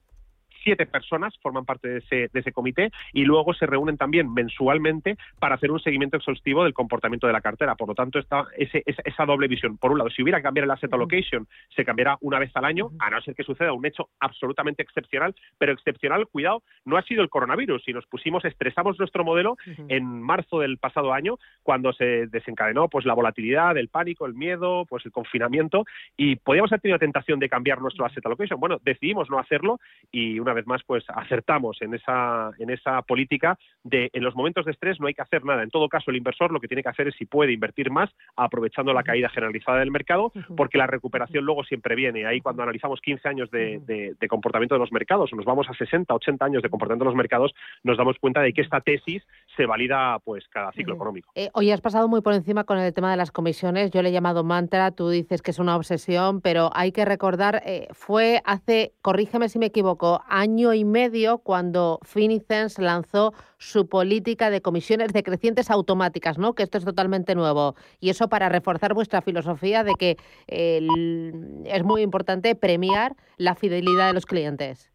[0.64, 5.16] siete personas forman parte de ese, de ese comité y luego se reúnen también mensualmente
[5.38, 7.76] para hacer un seguimiento exhaustivo del comportamiento de la cartera.
[7.76, 9.76] Por lo tanto, está ese, esa, esa, doble visión.
[9.78, 12.64] Por un lado, si hubiera que cambiar el asset allocation, se cambiará una vez al
[12.64, 17.02] año, a no ser que suceda un hecho absolutamente excepcional, pero excepcional, cuidado, no ha
[17.02, 17.84] sido el coronavirus.
[17.84, 19.56] Si nos pusimos, estresamos nuestro modelo
[19.88, 24.86] en marzo del pasado año, cuando se desencadenó pues la volatilidad, el pánico, el miedo,
[24.86, 25.84] pues el confinamiento,
[26.16, 28.58] y podíamos haber tenido la tentación de cambiar nuestro asset allocation.
[28.58, 33.58] Bueno, decidimos no hacerlo y una vez más pues acertamos en esa, en esa política
[33.82, 35.62] de en los momentos de estrés no hay que hacer nada.
[35.62, 38.10] En todo caso, el inversor lo que tiene que hacer es si puede invertir más
[38.36, 42.26] aprovechando la caída generalizada del mercado, porque la recuperación luego siempre viene.
[42.26, 45.74] Ahí cuando analizamos 15 años de, de comportamiento de los mercados o nos vamos a
[45.74, 49.22] 60, 80 años de comportamiento de los mercados, nos damos cuenta de que esta tesis
[49.56, 51.30] se valida pues cada ciclo económico.
[51.34, 53.90] Eh, hoy has pasado muy por encima con el tema de las comisiones.
[53.90, 57.62] Yo le he llamado mantra, tú dices que es una obsesión, pero hay que recordar,
[57.66, 64.50] eh, fue hace, corrígeme si me equivoco, año y medio cuando Finicens lanzó su política
[64.50, 66.54] de comisiones decrecientes automáticas, ¿no?
[66.54, 67.74] Que esto es totalmente nuevo.
[67.98, 74.12] Y eso para reforzar vuestra filosofía de que es muy importante premiar la fidelidad de
[74.12, 74.90] los clientes.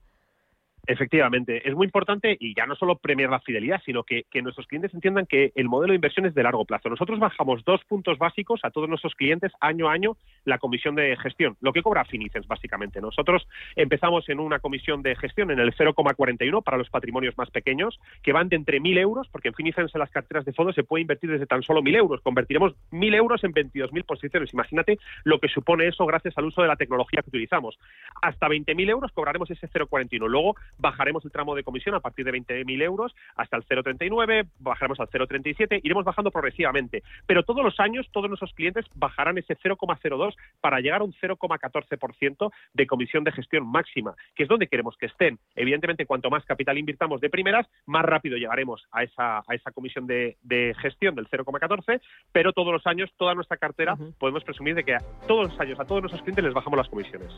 [0.89, 4.91] Efectivamente, es muy importante y ya no solo premiar la fidelidad, sino que, nuestros clientes
[4.91, 6.89] entiendan que el modelo de inversión es de largo plazo.
[6.89, 11.15] Nosotros bajamos dos puntos básicos a todos nuestros clientes año a año la comisión de
[11.17, 13.01] gestión, lo que cobra Finicens básicamente.
[13.01, 17.99] Nosotros empezamos en una comisión de gestión en el 0,41 para los patrimonios más pequeños,
[18.23, 20.83] que van de entre 1.000 euros, porque en Finicens en las carteras de fondos se
[20.83, 22.21] puede invertir desde tan solo 1.000 euros.
[22.21, 24.53] Convertiremos 1.000 euros en 22.000 posiciones.
[24.55, 27.77] Imagínate lo que supone eso gracias al uso de la tecnología que utilizamos.
[28.23, 30.27] Hasta 20.000 euros cobraremos ese 0,41.
[30.27, 34.99] Luego bajaremos el tramo de comisión a partir de 20.000 euros hasta el 0,39, bajaremos
[34.99, 37.03] al 0,37, iremos bajando progresivamente.
[37.27, 42.51] Pero todos los años todos nuestros clientes bajarán ese 0,02 para llegar a un 0,14%
[42.73, 45.39] de comisión de gestión máxima, que es donde queremos que estén.
[45.55, 50.07] Evidentemente, cuanto más capital invirtamos de primeras, más rápido llegaremos a esa, a esa comisión
[50.07, 50.37] de,
[50.81, 55.49] gestión del 0,14, pero todos los años, toda nuestra cartera, podemos presumir de que todos
[55.49, 57.31] los años a todos nuestros clientes les bajamos las comisiones.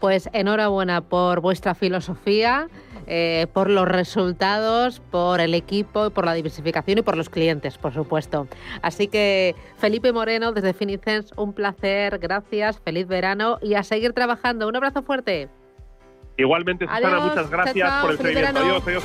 [0.00, 2.68] Pues enhorabuena por vuestra filosofía.
[3.06, 7.92] Eh, por los resultados, por el equipo, por la diversificación y por los clientes, por
[7.92, 8.46] supuesto.
[8.80, 14.68] Así que Felipe Moreno, desde Finicens, un placer, gracias, feliz verano y a seguir trabajando.
[14.68, 15.48] Un abrazo fuerte.
[16.36, 18.60] Igualmente, Susana, muchas gracias por el seguimiento.
[18.60, 19.04] Adiós, adiós.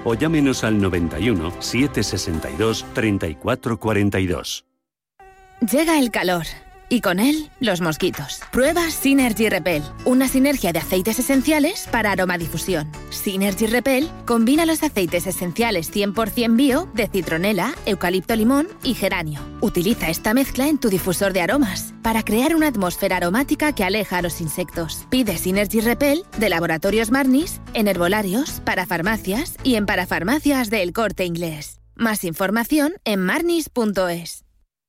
[0.03, 4.65] o llámenos al 91 762 3442.
[5.71, 6.45] Llega el calor.
[6.91, 8.41] Y con él, los mosquitos.
[8.51, 12.91] Prueba Synergy Repel, una sinergia de aceites esenciales para aromadifusión.
[13.11, 19.39] Synergy Repel combina los aceites esenciales 100% bio de citronela, eucalipto limón y geranio.
[19.61, 24.17] Utiliza esta mezcla en tu difusor de aromas para crear una atmósfera aromática que aleja
[24.17, 25.05] a los insectos.
[25.09, 31.23] Pide Synergy Repel de Laboratorios Marnis en herbolarios, para farmacias y en parafarmacias del Corte
[31.23, 31.79] Inglés.
[31.95, 34.43] Más información en marnis.es.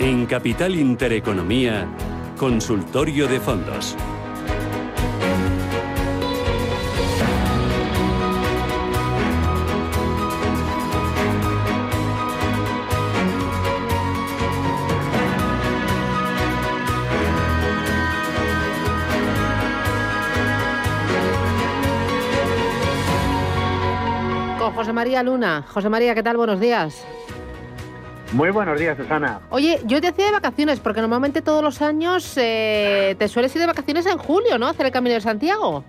[0.00, 1.86] En Capital Intereconomía,
[2.38, 3.94] Consultorio de Fondos.
[24.58, 25.62] Con José María Luna.
[25.68, 26.38] José María, ¿qué tal?
[26.38, 27.06] Buenos días.
[28.32, 29.40] Muy buenos días, Susana.
[29.50, 33.60] Oye, yo te hacía de vacaciones, porque normalmente todos los años eh, te sueles ir
[33.60, 34.68] de vacaciones en julio, ¿no?
[34.68, 35.84] Hacer el Camino de Santiago.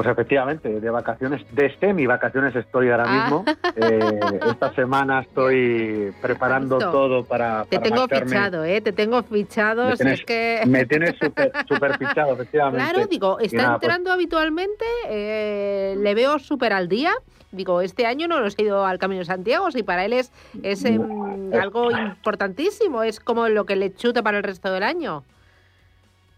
[0.00, 3.22] Pues efectivamente, de vacaciones, desde mi vacaciones estoy ahora ah.
[3.22, 3.44] mismo.
[3.76, 8.80] Eh, esta semana estoy preparando todo para, Te tengo fichado, ¿eh?
[8.80, 9.90] Te tengo fichado.
[9.90, 10.62] Me tienes, que...
[10.66, 12.90] me tienes súper fichado, efectivamente.
[12.90, 17.12] Claro, digo, está pues entrando habitualmente, eh, le veo súper al día
[17.52, 20.32] digo, este año no nos he ido al Camino de Santiago, si para él es,
[20.62, 25.24] es em, algo importantísimo, es como lo que le chuta para el resto del año.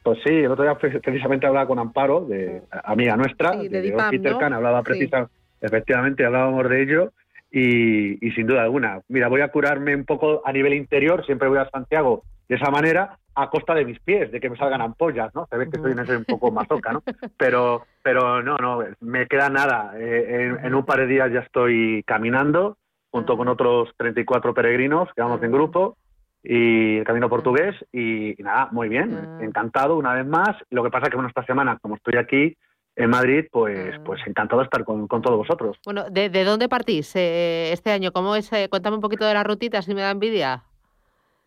[0.03, 4.53] Pues sí, el otro día precisamente hablaba con Amparo, de amiga nuestra, de, Peter Khan,
[4.53, 7.13] hablaba precisamente, efectivamente hablábamos de ello,
[7.53, 9.01] y, sin duda alguna.
[9.09, 12.71] Mira, voy a curarme un poco a nivel interior, siempre voy a Santiago de esa
[12.71, 15.47] manera, a costa de mis pies, de que me salgan ampollas, ¿no?
[15.47, 17.03] Se ve que soy en ese un poco mazoca, ¿no?
[17.39, 19.93] Pero, pero no, no, me queda nada.
[19.97, 22.77] Eh, en, un par de días ya estoy caminando
[23.11, 25.97] junto con otros 34 peregrinos que vamos en grupo
[26.43, 30.57] y el camino portugués y, nada, muy bien, encantado una vez más.
[30.71, 32.57] Lo que pasa es que bueno, esta semana, como estoy aquí,
[32.95, 35.79] en Madrid, pues, pues encantado de estar con, todos vosotros.
[35.85, 38.13] Bueno, ¿de, dónde partís eh, este año?
[38.13, 38.53] ¿Cómo es?
[38.53, 40.63] Eh, cuéntame un poquito de la rutita, si me da envidia.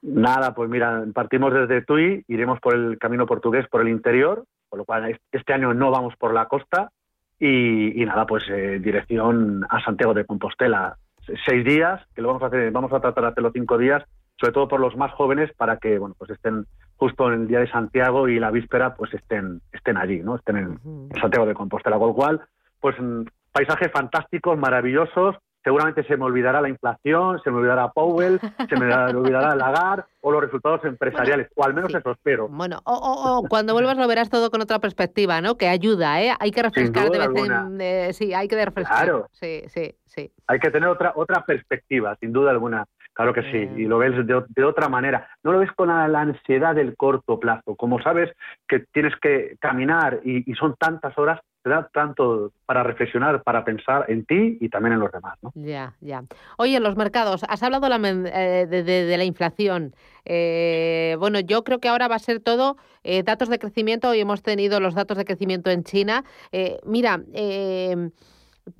[0.02, 4.80] Nada, pues mira, partimos desde Tui, iremos por el camino portugués, por el interior, con
[4.80, 6.91] lo cual este año no vamos por la costa
[7.39, 10.98] y, nada, pues eh, dirección a Santiago de Compostela.
[11.46, 14.04] Seis días, que lo vamos a hacer, vamos a tratar de hacerlo cinco días,
[14.40, 16.66] sobre todo por los más jóvenes, para que bueno, pues estén
[16.98, 20.36] justo en el día de Santiago y la víspera, pues estén, estén allí, ¿no?
[20.36, 21.98] Estén en Santiago de Compostela.
[21.98, 22.42] Con lo cual,
[22.80, 28.40] pues mm, paisajes fantásticos, maravillosos, seguramente se me olvidará la inflación, se me olvidará Powell,
[28.70, 32.48] se me olvidará el Lagar o los resultados empresariales, o al menos eso espero.
[32.48, 35.58] Bueno, o, cuando vuelvas lo verás todo con otra perspectiva, ¿no?
[35.58, 36.34] Que ayuda, ¿eh?
[36.40, 37.82] Hay que refrescar de vez en...
[37.82, 39.06] Eh, sí, hay que refrescar.
[39.06, 39.28] Claro.
[39.32, 40.32] Sí, sí, sí.
[40.46, 42.86] Hay que tener otra, otra perspectiva, sin duda alguna.
[43.16, 45.30] Claro que sí, y lo ves de, otra manera.
[45.41, 47.76] No lo ves con la, ansiedad del corto plazo.
[47.78, 48.30] Como sabes
[48.68, 54.03] que tienes que caminar y, son tantas horas, te da tanto para reflexionar, para pensar
[54.09, 55.38] en ti y también en los demás.
[55.41, 55.53] ¿no?
[55.55, 56.24] Ya, ya.
[56.57, 59.95] Oye, los mercados, has hablado eh, de, la inflación.
[60.26, 64.09] Eh, bueno, yo creo que ahora va a ser todo eh, datos de crecimiento.
[64.09, 66.26] Hoy hemos tenido los datos de crecimiento en China.
[66.86, 67.22] mira,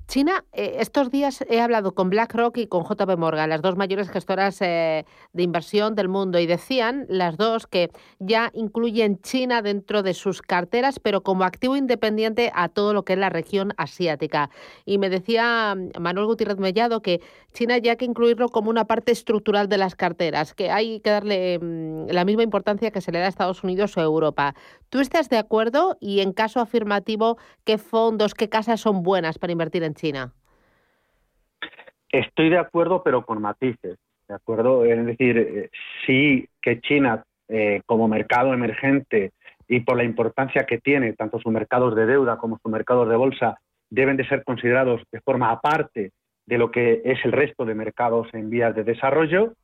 [0.08, 4.10] China, eh, estos días he hablado con BlackRock y con JP Morgan, las dos mayores
[4.10, 10.02] gestoras eh, de inversión del mundo, y decían las dos que ya incluyen China dentro
[10.02, 14.50] de sus carteras, pero como activo independiente a todo lo que es la región asiática.
[14.84, 17.20] Y me decía mm, Manuel Gutiérrez Mellado que
[17.56, 21.58] China ya que incluirlo como una parte estructural de las carteras, que hay que darle
[21.58, 24.54] mm, la misma importancia que se le da a Estados Unidos o Europa.
[24.90, 25.96] ¿Tú estás de acuerdo?
[25.98, 30.34] Y en caso afirmativo, ¿qué fondos, qué casas son buenas para invertir en China?
[32.10, 33.96] Estoy de acuerdo, pero con matices.
[34.28, 34.84] ¿De acuerdo?
[34.84, 35.70] Es decir, eh,
[36.04, 39.32] sí que China, eh, como mercado emergente
[39.66, 43.16] y por la importancia que tiene, tanto sus mercados de deuda como sus mercados de
[43.16, 46.12] bolsa, deben de ser considerados de forma aparte
[46.46, 49.54] de lo que es el resto de mercados en vías de desarrollo,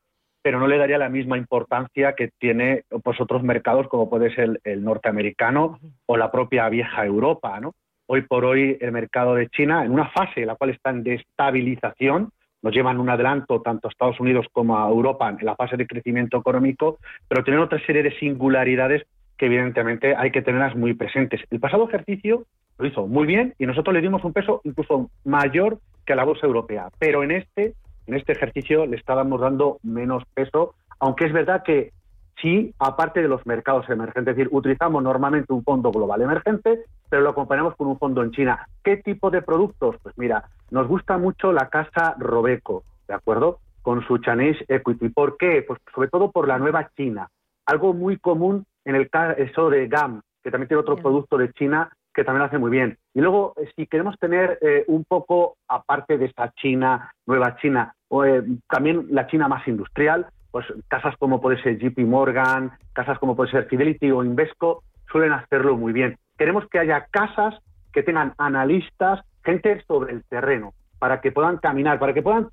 [0.42, 4.60] pero no le daría la misma importancia que tiene pues, otros mercados como puede ser
[4.64, 7.60] el, norteamericano o la propia vieja Europa.
[7.60, 7.74] ¿no?
[8.06, 11.06] Hoy por hoy el mercado de China, en una fase en la cual está en
[11.06, 12.30] estabilización,
[12.60, 15.86] nos llevan un adelanto tanto a Estados Unidos como a Europa en la fase de
[15.86, 19.02] crecimiento económico, pero tienen otra serie de singularidades
[19.36, 21.40] que evidentemente hay que tenerlas muy presentes.
[21.50, 22.46] El pasado ejercicio
[22.78, 26.24] lo hizo muy bien y nosotros le dimos un peso incluso mayor que a la
[26.24, 27.74] bolsa europea, pero en este
[28.06, 31.92] en este ejercicio le estábamos dando menos peso, aunque es verdad que
[32.40, 37.22] sí, aparte de los mercados emergentes, es decir, utilizamos normalmente un fondo global emergente, pero
[37.22, 38.66] lo acompañamos con un fondo en China.
[38.82, 39.96] ¿Qué tipo de productos?
[40.02, 43.58] Pues mira, nos gusta mucho la casa Robeco, ¿de acuerdo?
[43.82, 45.10] Con su Chinese Equity.
[45.10, 45.62] ¿Por qué?
[45.66, 47.28] Pues sobre todo por la nueva China.
[47.66, 51.90] Algo muy común en el caso de GAM, que también tiene otro producto de China
[52.14, 52.98] que también lo hace muy bien.
[53.14, 57.94] Y luego, eh, si queremos tener eh, un poco, aparte de esta China, nueva China,
[58.24, 63.34] eh, también la China más industrial, pues casas como puede ser JP Morgan, casas como
[63.34, 66.18] puede ser Fidelity o Invesco, suelen hacerlo muy bien.
[66.36, 67.54] Queremos que haya casas
[67.92, 72.48] que tengan analistas, gente sobre el terreno, para que puedan caminar, para que puedan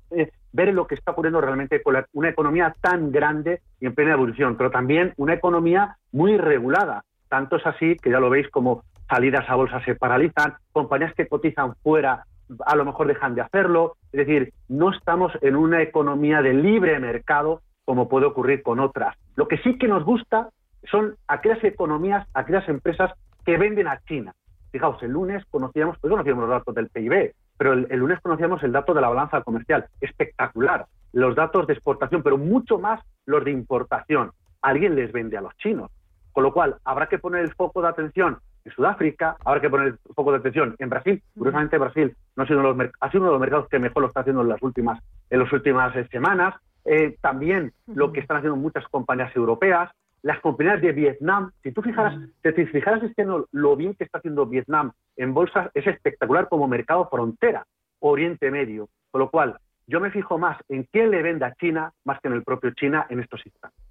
[0.52, 4.56] ver lo que está ocurriendo realmente con una economía tan grande y en plena evolución,
[4.56, 7.04] pero también una economía muy regulada.
[7.28, 11.28] Tanto es así que ya lo veis como salidas a bolsa se paralizan, compañías que
[11.28, 12.24] cotizan fuera
[12.66, 16.98] a lo mejor dejan de hacerlo, es decir, no estamos en una economía de libre
[16.98, 19.16] mercado como puede ocurrir con otras.
[19.36, 20.50] Lo que sí que nos gusta
[20.90, 23.12] son aquellas economías, aquellas empresas
[23.44, 24.34] que venden a China.
[24.70, 28.62] Fijaos, el lunes conocíamos, pues conocíamos los datos del PIB, pero el, el, lunes conocíamos
[28.62, 29.86] el dato de la balanza comercial.
[30.00, 30.86] Espectacular.
[31.12, 34.30] Los datos de exportación, pero mucho más los de importación.
[34.62, 35.90] Alguien les vende a los chinos.
[36.32, 39.98] Con lo cual, habrá que poner el foco de atención en Sudáfrica, habrá que poner
[40.06, 41.22] un poco de atención en Brasil.
[41.36, 43.78] Curiosamente, Brasil no ha sido, uno de los, ha sido uno de los mercados que
[43.78, 46.54] mejor lo está haciendo en las últimas, en las últimas eh, semanas.
[46.84, 49.90] Eh, también lo que están haciendo muchas compañías europeas,
[50.22, 51.50] las compañías de Vietnam.
[51.62, 55.34] Si tú fijaras, si te fijaras este año lo bien que está haciendo Vietnam en
[55.34, 57.66] bolsas, es espectacular como mercado frontera,
[58.00, 58.88] Oriente Medio.
[59.10, 62.28] Con lo cual, yo me fijo más en quién le vende a China más que
[62.28, 63.89] en el propio China en estos instantes.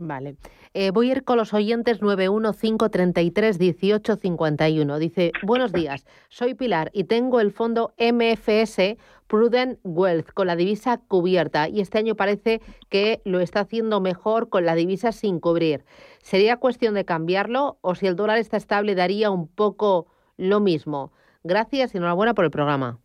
[0.00, 0.36] Vale.
[0.74, 4.98] Eh, voy a ir con los oyentes 915331851.
[4.98, 8.96] Dice, buenos días, soy Pilar y tengo el fondo MFS
[9.26, 14.50] Prudent Wealth con la divisa cubierta y este año parece que lo está haciendo mejor
[14.50, 15.84] con la divisa sin cubrir.
[16.22, 21.10] ¿Sería cuestión de cambiarlo o si el dólar está estable daría un poco lo mismo?
[21.42, 23.00] Gracias y enhorabuena por el programa.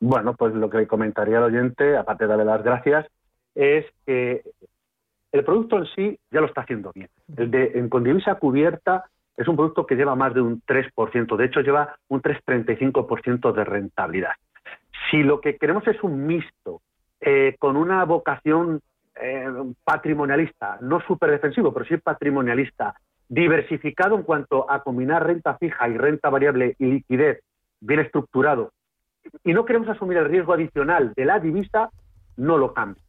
[0.00, 3.06] Bueno, pues lo que comentaría al oyente, aparte de darle las gracias,
[3.54, 4.42] es que
[5.32, 7.08] el producto en sí ya lo está haciendo bien.
[7.36, 9.04] El de en, con divisa cubierta
[9.36, 13.64] es un producto que lleva más de un 3%, de hecho lleva un 3,35% de
[13.64, 14.32] rentabilidad.
[15.10, 16.82] Si lo que queremos es un mixto
[17.20, 18.80] eh, con una vocación
[19.20, 19.46] eh,
[19.84, 22.94] patrimonialista, no súper defensivo, pero sí patrimonialista,
[23.28, 27.42] diversificado en cuanto a combinar renta fija y renta variable y liquidez
[27.80, 28.72] bien estructurado,
[29.44, 31.90] y no queremos asumir el riesgo adicional de la divisa,
[32.36, 33.02] no lo cambia.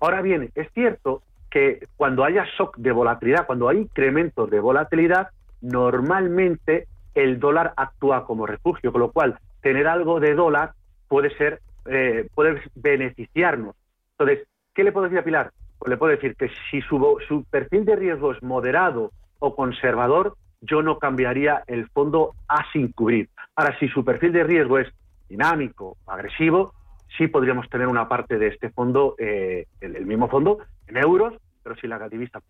[0.00, 1.22] Ahora bien, es cierto
[1.52, 5.28] que cuando haya shock de volatilidad, cuando hay incrementos de volatilidad,
[5.60, 10.72] normalmente el dólar actúa como refugio, con lo cual tener algo de dólar
[11.08, 13.76] puede ser, eh, puede beneficiarnos.
[14.12, 15.52] Entonces, ¿qué le puedo decir a Pilar?
[15.78, 20.36] Pues le puedo decir que si su, su perfil de riesgo es moderado o conservador,
[20.62, 23.28] yo no cambiaría el fondo a sin cubrir.
[23.56, 24.88] Ahora, si su perfil de riesgo es
[25.28, 26.72] dinámico, agresivo,
[27.18, 31.76] sí podríamos tener una parte de este fondo, eh, el, mismo fondo, en euros, pero
[31.76, 32.40] sin la divisa.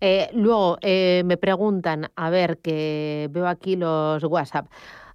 [0.00, 4.66] Eh, luego eh, me preguntan, a ver, que veo aquí los WhatsApp.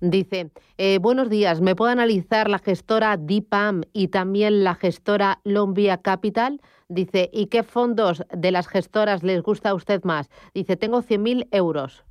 [0.01, 6.01] Dice, eh, buenos días, ¿me puedo analizar la gestora DIPAM y también la gestora Lombia
[6.01, 6.59] Capital?
[6.89, 10.29] Dice, ¿y qué fondos de las gestoras les gusta a usted más?
[10.53, 12.03] Dice, tengo 100.000 euros.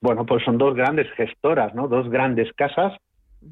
[0.00, 1.88] Bueno, pues son dos grandes gestoras, ¿no?
[1.88, 2.94] Dos grandes casas,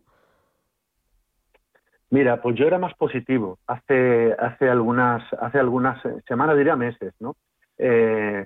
[2.11, 7.35] Mira, pues yo era más positivo hace, hace, algunas, hace algunas semanas, diría meses, ¿no?
[7.77, 8.45] Eh,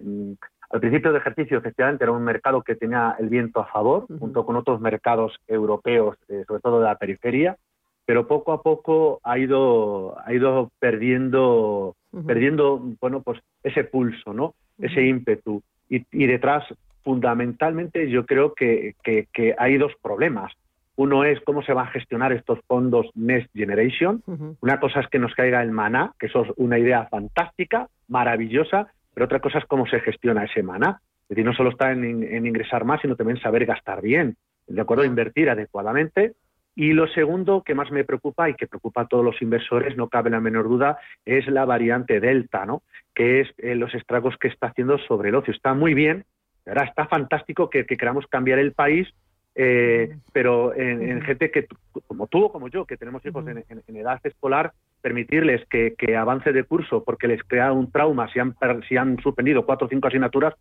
[0.70, 4.46] al principio de ejercicio, efectivamente, era un mercado que tenía el viento a favor, junto
[4.46, 7.58] con otros mercados europeos, sobre todo de la periferia,
[8.06, 11.96] pero poco a poco ha ido, ha ido perdiendo,
[12.26, 14.56] perdiendo bueno, pues ese pulso, ¿no?
[14.80, 15.62] ese ímpetu.
[15.90, 16.64] Y, y, detrás,
[17.04, 20.54] fundamentalmente, yo creo que, que, hay dos problemas.
[20.96, 24.24] Uno es cómo se van a gestionar estos fondos Next Generation.
[24.62, 28.88] Una cosa es que nos caiga el maná, que eso es una idea fantástica, maravillosa,
[29.14, 31.00] pero otra cosa es cómo se gestiona ese maná.
[31.24, 34.36] Es decir, no solo está en, en ingresar más, sino también saber gastar bien,
[34.68, 36.34] de acuerdo, invertir adecuadamente
[36.76, 40.10] Y lo segundo que más me preocupa y que preocupa a todos los inversores, no
[40.10, 42.82] cabe la menor duda, es la variante Delta, ¿no?
[43.14, 45.54] que es eh, los estragos que está haciendo sobre el ocio.
[45.54, 46.26] Está muy bien,
[46.66, 49.08] ahora está fantástico que, queramos cambiar el país,
[49.56, 51.68] eh, pero en, gente que,
[52.08, 56.64] como tú o como yo, que tenemos hijos en, edad escolar, permitirles que, avance de
[56.64, 58.56] curso porque les crea un trauma si han,
[58.88, 60.56] si han suspendido cuatro o cinco asignaturas,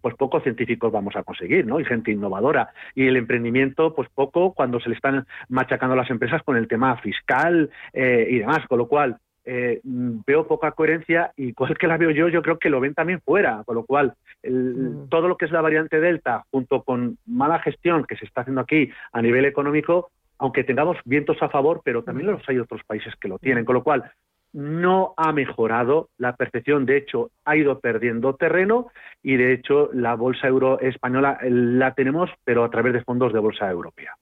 [0.00, 1.80] pues pocos científicos vamos a conseguir, ¿no?
[1.80, 2.70] Y gente innovadora.
[2.94, 6.96] Y el emprendimiento, pues poco cuando se le están machacando las empresas con el tema
[6.98, 8.66] fiscal eh, y demás.
[8.68, 9.18] Con lo cual,
[9.50, 12.92] eh, veo poca coherencia y cual que la veo yo, yo creo que lo ven
[12.92, 14.12] también fuera, con lo cual
[14.44, 15.08] mm.
[15.08, 18.60] todo lo que es la variante Delta, junto con mala gestión que se está haciendo
[18.60, 23.14] aquí a nivel económico, aunque tengamos vientos a favor, pero también los hay otros países
[23.16, 24.12] que lo tienen, con lo cual
[24.58, 28.88] no ha mejorado la percepción, de hecho ha ido perdiendo terreno
[29.22, 33.32] y de hecho la bolsa euro española eh, la tenemos, pero a través de fondos
[33.32, 34.16] de bolsa europea.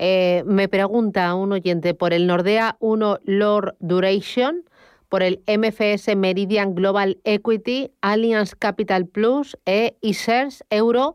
[0.00, 4.64] Eh, me pregunta un oyente por el Nordea 1 Lord Duration,
[5.08, 11.14] por el MFS Meridian Global Equity, Allianz Capital Plus e ISERS Euro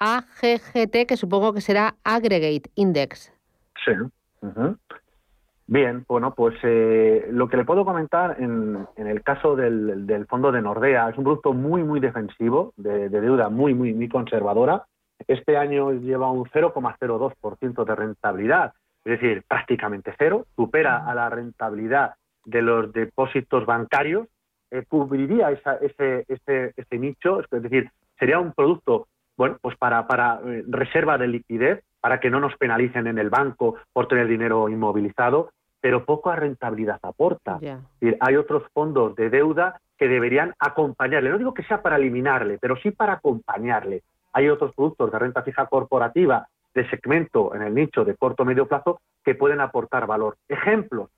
[0.00, 3.32] AGGT, que supongo que será Aggregate Index.
[3.82, 3.92] Sí.
[5.70, 10.60] Bien, bueno, pues eh, lo que le puedo comentar en, el caso del, fondo de
[10.60, 14.84] Nordea es un producto muy, muy defensivo, de, deuda muy, muy, muy conservadora.
[15.28, 18.72] Este año lleva un 0,02% de rentabilidad,
[19.04, 22.14] es decir, prácticamente cero, supera a la rentabilidad
[22.44, 24.26] de los depósitos bancarios,
[24.72, 29.06] eh, cubriría ese, ese, nicho, es decir, sería un producto
[29.36, 33.30] bueno, pues para, para eh, reserva de liquidez, para que no nos penalicen en el
[33.30, 37.58] banco por tener dinero inmovilizado pero poca rentabilidad aporta.
[38.20, 41.30] hay otros fondos de deuda que deberían acompañarle.
[41.30, 44.02] No digo que sea para eliminarle, pero sí para acompañarle.
[44.32, 48.46] Hay otros productos de renta fija corporativa de segmento en el nicho de corto o
[48.46, 50.36] medio plazo que pueden aportar valor.
[50.48, 51.10] Ejemplos,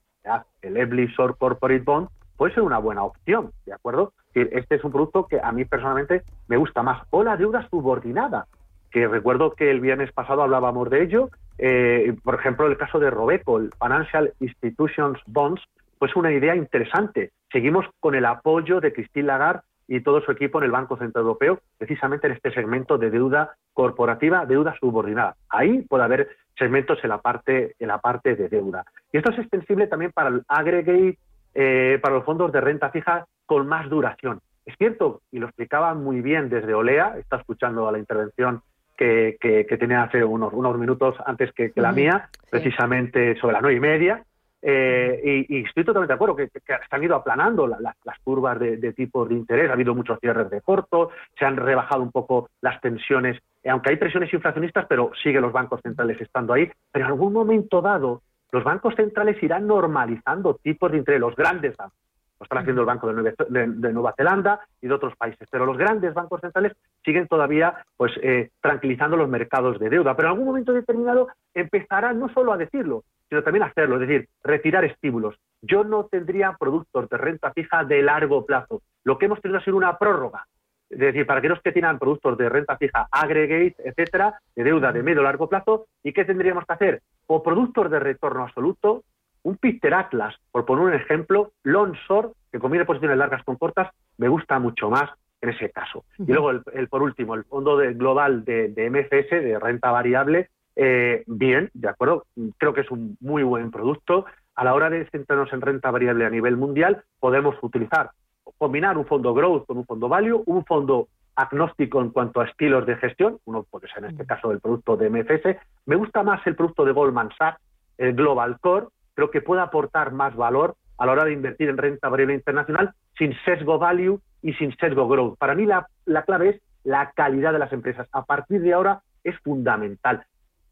[0.61, 4.13] el Ebly Short Corporate Bond puede ser una buena opción, ¿de acuerdo?
[4.33, 7.03] Este es un producto que a mí personalmente me gusta más.
[7.11, 8.47] O la deuda subordinada,
[8.91, 13.09] que recuerdo que el viernes pasado hablábamos de ello eh, por ejemplo, el caso de
[13.09, 15.61] Robeco, el Financial Institutions Bonds,
[15.99, 17.31] pues una idea interesante.
[17.51, 21.23] Seguimos con el apoyo de Christine Lagarde y todo su equipo en el Banco Central
[21.23, 25.35] Europeo, precisamente en este segmento de deuda corporativa, deuda subordinada.
[25.49, 28.85] Ahí puede haber segmentos en la parte, en la parte de deuda.
[29.11, 31.17] Y esto es extensible también para el aggregate,
[31.53, 34.39] eh, para los fondos de renta fija con más duración.
[34.65, 38.61] Es cierto, y lo explicaba muy bien desde Olea, está escuchando a la intervención
[38.97, 43.79] que, tenía hace unos, unos minutos antes que, la mía, precisamente sobre las nueve y
[43.79, 44.23] media.
[44.65, 48.77] Eh, y, estoy totalmente de acuerdo que, que se han ido aplanando las curvas de,
[48.77, 52.49] de, tipos de interés, ha habido muchos cierres de corto, se han rebajado un poco
[52.61, 56.71] las tensiones, eh, aunque hay presiones inflacionistas, pero siguen los bancos centrales estando ahí.
[56.91, 58.21] Pero en algún momento dado,
[58.51, 62.02] los bancos centrales irán normalizando tipos de interés, los grandes bancos
[62.43, 65.47] lo están haciendo el Banco de Nueva, Zelanda y de otros países.
[65.49, 66.73] Pero los grandes bancos centrales
[67.03, 70.15] siguen todavía pues, eh, tranquilizando los mercados de deuda.
[70.15, 74.07] Pero en algún momento determinado empezarán no solo a decirlo, sino también a hacerlo, es
[74.07, 75.35] decir, retirar estímulos.
[75.61, 78.81] Yo no tendría productos de renta fija de largo plazo.
[79.05, 80.45] Lo que hemos tenido ha sido una prórroga.
[80.89, 85.01] Es decir, para aquellos que tienen productos de renta fija, aggregate, etcétera, de deuda de
[85.01, 87.01] medio largo plazo, ¿y qué tendríamos que hacer?
[87.25, 89.03] O productos de retorno absoluto,
[89.43, 94.27] un Peter Atlas, por poner un ejemplo, Lonsor, que combina posiciones largas con cortas, me
[94.27, 95.09] gusta mucho más
[95.41, 96.05] en ese caso.
[96.17, 101.69] Y luego, el, por último, el fondo global de, MFS, de renta variable, eh, bien,
[101.73, 102.25] de acuerdo,
[102.57, 104.25] creo que es un muy buen producto.
[104.55, 108.11] A la hora de centrarnos en renta variable a nivel mundial, podemos utilizar,
[108.57, 112.85] combinar un fondo growth con un fondo value, un fondo agnóstico en cuanto a estilos
[112.85, 115.57] de gestión, uno puede ser en este caso el producto de MFS.
[115.85, 117.59] Me gusta más el producto de Goldman Sachs,
[117.97, 121.77] el Global Core, creo que puede aportar más valor a la hora de invertir en
[121.77, 125.37] renta variable internacional sin sesgo value y sin sesgo growth.
[125.37, 125.87] Para mí la,
[126.25, 128.07] clave es la calidad de las empresas.
[128.11, 130.25] A partir de ahora es fundamental.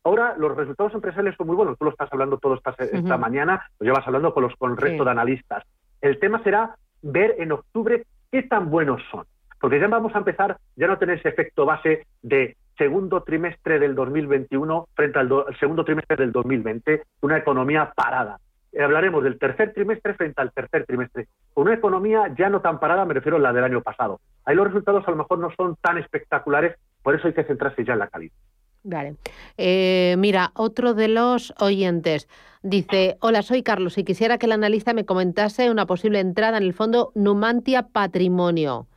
[0.03, 1.77] Ahora los resultados empresariales son muy buenos.
[1.77, 4.77] Tú lo estás hablando todo esta, esta mañana, lo llevas hablando con, los, con el
[4.77, 5.63] resto de analistas.
[6.01, 9.25] El tema será ver en octubre qué tan buenos son.
[9.59, 13.95] Porque ya vamos a empezar, ya no tener ese efecto base de segundo trimestre del
[13.95, 18.39] 2021 frente al, segundo trimestre del 2020, una economía parada.
[18.71, 21.27] Eh, hablaremos del tercer trimestre frente al tercer trimestre.
[21.55, 24.19] Una economía ya no tan parada, me refiero a la del año pasado.
[24.45, 27.83] Ahí los resultados a lo mejor no son tan espectaculares, por eso hay que centrarse
[27.83, 28.33] ya en la calidad.
[28.83, 29.15] Vale.
[29.57, 32.27] Eh, mira, otro de los oyentes
[32.63, 36.63] dice, hola, soy Carlos y quisiera que el analista me comentase una posible entrada en
[36.63, 38.87] el fondo Numantia Patrimonio.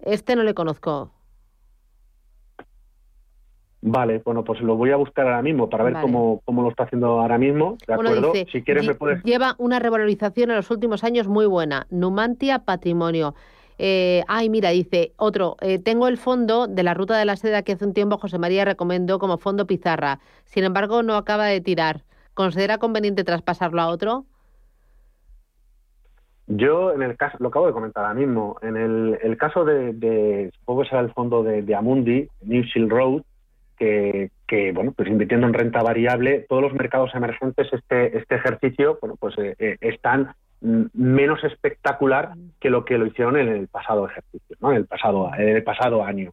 [0.00, 1.12] Este no le conozco.
[3.82, 6.02] Vale, bueno, pues lo voy a buscar ahora mismo para ver Vale.
[6.06, 8.32] cómo, cómo lo está haciendo ahora mismo, ¿de Bueno, acuerdo?
[8.32, 9.22] dice, si quieres me puedes...
[9.24, 11.86] Lleva una revalorización en los últimos años muy buena.
[11.90, 13.34] Numantia Patrimonio.
[13.78, 15.56] Eh, ay, mira, dice otro.
[15.62, 18.38] eh, tengo el fondo de la Ruta de la Seda que hace un tiempo José
[18.38, 20.20] María recomendó como fondo Pizarra.
[20.44, 22.02] Sin embargo, no acaba de tirar.
[22.34, 24.26] ¿Considera conveniente traspasarlo a otro?
[26.48, 29.92] Yo, en el caso, lo acabo de comentar ahora mismo, en el, el caso de,
[29.92, 33.22] de, supongo que será el fondo de, de Amundi, New Shield Road,
[33.80, 38.98] que, que, bueno, pues invirtiendo en renta variable, todos los mercados emergentes, este, este ejercicio,
[39.00, 44.06] bueno, pues eh, eh, están menos espectacular que lo que lo hicieron en el pasado
[44.06, 44.70] ejercicio, ¿no?
[44.72, 46.30] En el pasado, en el pasado año.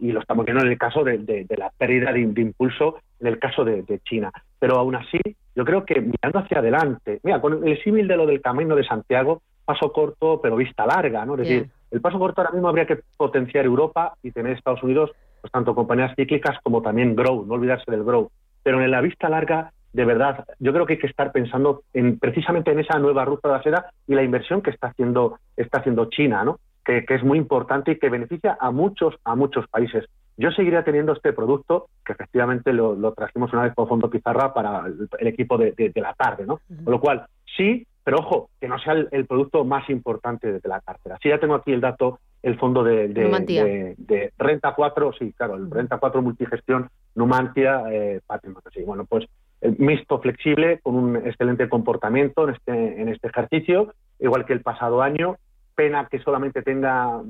[0.00, 2.98] Y lo estamos viendo en el caso de, de- de la pérdida de, de impulso
[3.20, 4.30] en el caso de, de China.
[4.58, 5.18] Pero aún así,
[5.56, 8.84] yo creo que mirando hacia adelante, mira, con el símil de lo del camino de
[8.84, 11.34] Santiago, paso corto pero vista larga, ¿no?
[11.36, 11.58] Es Bien.
[11.62, 15.10] decir, el paso corto ahora mismo habría que potenciar Europa y tener Estados Unidos,
[15.44, 18.30] pues tanto compañías cíclicas como también grow, no olvidarse del grow.
[18.62, 22.18] Pero en la vista larga, de verdad, yo creo que hay que estar pensando en
[22.18, 25.80] precisamente en esa nueva ruta de la seda y la inversión que está haciendo, está
[25.80, 26.60] haciendo China, ¿no?
[26.82, 30.06] Que, que es muy importante y que beneficia a muchos, a muchos países.
[30.38, 34.54] Yo seguiría teniendo este producto, que efectivamente lo, lo trajimos una vez por Fondo Pizarra
[34.54, 36.58] para el, el equipo de, de- de la tarde, ¿no?
[36.84, 40.60] Con lo cual, sí, pero ojo, que no sea el, el producto más importante de,
[40.68, 41.18] la cartera.
[41.22, 43.64] Sí, ya tengo aquí el dato, el fondo de, de- Numantia.
[43.64, 48.68] de- de Renta 4, sí, claro, el Renta 4 Multigestión, Numantia, eh, Patrimonio.
[48.72, 49.24] Sí, bueno, pues
[49.62, 54.60] el mixto flexible con un excelente comportamiento en este, en este ejercicio, igual que el
[54.60, 55.36] pasado año.
[55.74, 57.22] Pena que solamente tenga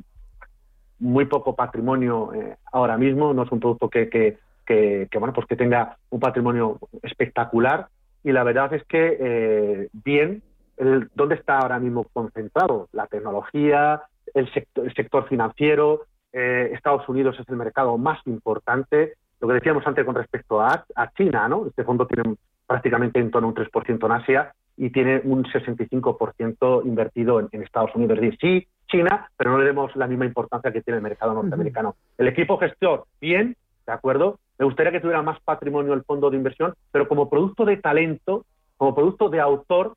[0.98, 5.32] muy poco patrimonio eh, ahora mismo, no es un producto que, que, que- que, bueno,
[5.32, 7.88] pues que tenga un patrimonio espectacular
[8.22, 10.42] y la verdad es que eh, bien,
[10.76, 12.88] el, ¿dónde está ahora mismo concentrado?
[12.92, 14.02] La tecnología,
[14.34, 16.02] el sector, el sector financiero,
[16.32, 20.84] eh, Estados Unidos es el mercado más importante, lo que decíamos antes con respecto a,
[20.94, 21.66] a China, ¿no?
[21.66, 26.84] Este fondo tiene prácticamente en torno a un 3% en Asia y tiene un 65%
[26.84, 28.18] invertido en, en Estados Unidos.
[28.18, 31.34] Es decir, sí, China, pero no le demos la misma importancia que tiene el mercado
[31.34, 31.96] norteamericano.
[32.18, 33.56] El equipo gestor, bien,
[33.86, 34.38] ¿de acuerdo?
[34.58, 38.44] Me gustaría que tuviera más patrimonio el fondo de inversión, pero como producto de talento,
[38.76, 39.94] como producto de autor,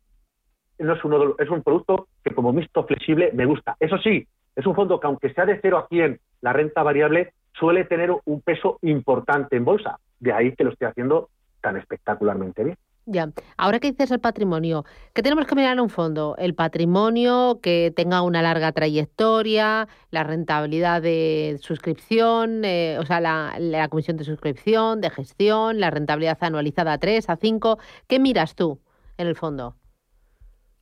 [0.80, 3.76] no es, uno es un producto que como mixto flexible me gusta.
[3.80, 7.34] Eso sí, es un fondo que aunque sea de 0 a 100, la renta variable
[7.54, 10.00] suele tener un peso importante en bolsa.
[10.20, 11.30] De ahí que lo esté haciendo
[11.62, 12.78] tan espectacularmente bien.
[13.10, 13.30] Ya.
[13.56, 16.36] Ahora que dices el patrimonio, ¿qué tenemos que mirar en un fondo?
[16.38, 23.56] El patrimonio que tenga una larga trayectoria, la rentabilidad de suscripción, eh, o sea, la,
[23.60, 27.80] la comisión de suscripción, de gestión, la rentabilidad anualizada a 3, a 5.
[28.08, 28.82] ¿Qué miras tú
[29.18, 29.76] en el fondo?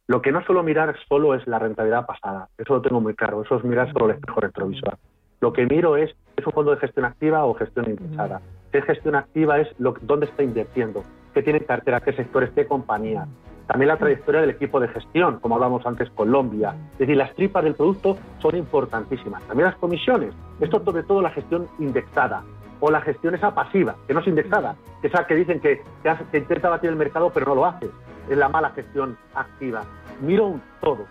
[0.08, 3.42] Lo que no suelo mirar solo es la rentabilidad pasada, eso lo tengo muy claro,
[3.42, 4.98] eso es mirar solo el espejo retrovisor.
[5.42, 8.40] Lo que miro es, ¿es un fondo de gestión activa o gestión indexada?
[8.72, 11.04] Si es gestión activa es lo, dónde está invirtiendo,
[11.34, 13.26] qué tiene en cartera, qué sectores, qué compañía.
[13.66, 16.76] También la trayectoria del equipo de gestión, como hablamos antes, Colombia.
[16.94, 19.42] Es decir, las tripas del producto son importantísimas.
[19.48, 20.36] También las comisiones.
[20.60, 22.44] Esto sobre todo la gestión indexada
[22.80, 25.82] o la gestión esa pasiva, que no es indexada, que es la que dicen que,
[26.32, 27.90] que intenta batir el mercado pero no lo hace.
[28.30, 29.84] Es la mala gestión activa.
[30.22, 31.06] Miro un todo,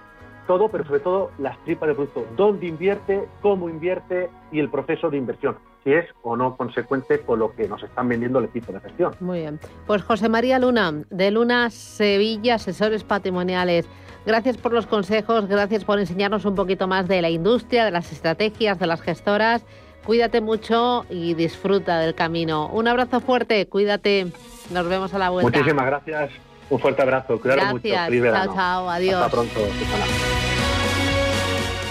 [0.47, 2.27] todo, pero sobre todo las tripas del producto.
[2.37, 3.29] ¿Dónde invierte?
[3.43, 4.31] ¿Cómo invierte?
[4.53, 5.57] Y el proceso de inversión.
[5.83, 9.15] Si es o no consecuente con lo que nos están vendiendo el equipo de gestión.
[9.21, 9.61] Muy bien.
[9.87, 13.87] Pues José María Luna, de Luna Sevilla, asesores patrimoniales.
[14.27, 18.11] Gracias por los consejos, gracias por enseñarnos un poquito más de la industria, de las
[18.11, 19.67] estrategias, de las gestoras.
[20.07, 22.69] Cuídate mucho y disfruta del camino.
[22.69, 24.27] Un abrazo fuerte, cuídate.
[24.71, 25.51] Nos vemos a la vuelta.
[25.51, 26.31] Muchísimas gracias.
[26.71, 27.41] Un fuerte abrazo.
[27.41, 27.89] Cuidaros mucho.
[27.89, 28.07] Gracias.
[28.07, 28.55] Feliz Chao, verano.
[28.55, 28.91] chao.
[28.91, 29.15] Adiós.
[29.23, 29.61] Hasta pronto.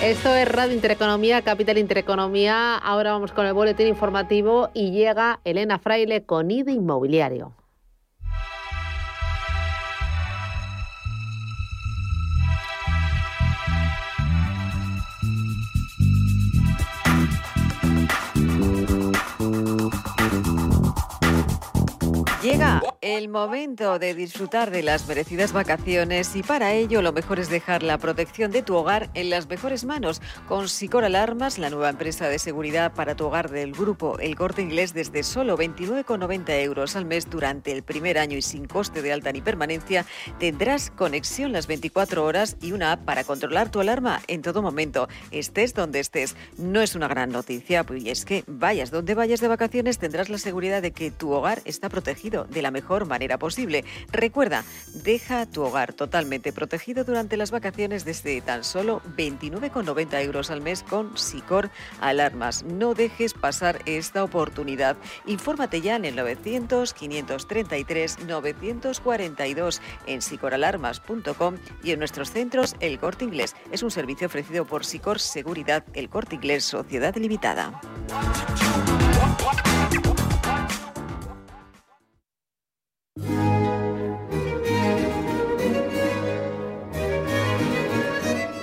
[0.02, 2.76] Esto es Radio Intereconomía, Capital Intereconomía.
[2.76, 7.54] Ahora vamos con el boletín informativo y llega Elena Fraile con IDE Inmobiliario.
[22.44, 27.50] Llega el momento de disfrutar de las merecidas vacaciones y para ello lo mejor es
[27.50, 31.90] dejar la protección de tu hogar en las mejores manos con Sicor Alarmas, la nueva
[31.90, 36.98] empresa de seguridad para tu hogar del grupo El Corte Inglés desde solo 29,90 euros
[36.98, 40.06] al mes durante el primer año y sin coste de alta ni permanencia
[40.38, 45.08] tendrás conexión las 24 horas y una app para controlar tu alarma en todo momento,
[45.32, 46.36] estés donde estés.
[46.58, 50.38] No es una gran noticia, pues, es que vayas donde vayas de vacaciones tendrás la
[50.38, 53.86] seguridad de que tu hogar está protegido de la mejor manera posible.
[54.12, 54.64] Recuerda,
[54.94, 60.84] deja tu hogar totalmente protegido durante las vacaciones desde tan solo 29,90 euros al mes
[60.84, 61.70] con Sicor
[62.02, 62.64] Alarmas.
[62.64, 64.98] No dejes pasar esta oportunidad.
[65.26, 73.26] Infórmate ya en el 900 533 942 en sicoralarmas.com y en nuestros centros El Corte
[73.26, 73.56] Inglés.
[73.72, 77.80] Es un servicio ofrecido por Sicor Seguridad El Corte Inglés Sociedad Limitada.
[83.20, 83.53] Thank you.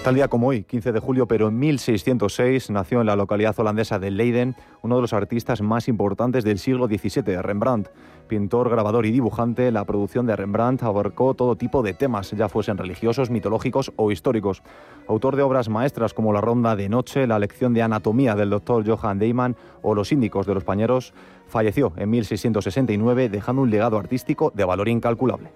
[0.02, 3.98] Tal día como hoy, 15 de julio, pero en 1606, nació en la localidad holandesa
[3.98, 7.90] de Leiden uno de los artistas más importantes del siglo XVII, Rembrandt.
[8.26, 12.78] Pintor, grabador y dibujante, la producción de Rembrandt abarcó todo tipo de temas, ya fuesen
[12.78, 14.62] religiosos, mitológicos o históricos.
[15.06, 18.88] Autor de obras maestras como La Ronda de Noche, la lección de anatomía del doctor
[18.88, 21.12] Johann Deiman o Los Índicos de los Pañeros,
[21.46, 25.50] falleció en 1669 dejando un legado artístico de valor incalculable.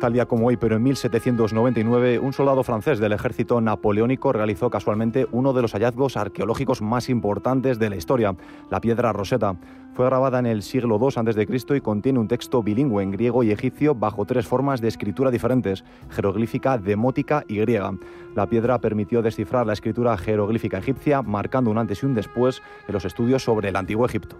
[0.00, 5.26] Tal día como hoy, pero en 1799, un soldado francés del ejército napoleónico realizó casualmente
[5.32, 8.36] uno de los hallazgos arqueológicos más importantes de la historia,
[8.70, 9.56] la piedra Rosetta.
[9.94, 11.76] Fue grabada en el siglo II a.C.
[11.76, 15.84] y contiene un texto bilingüe en griego y egipcio bajo tres formas de escritura diferentes,
[16.10, 17.90] jeroglífica, demótica y griega.
[18.36, 22.94] La piedra permitió descifrar la escritura jeroglífica egipcia, marcando un antes y un después en
[22.94, 24.36] los estudios sobre el antiguo Egipto.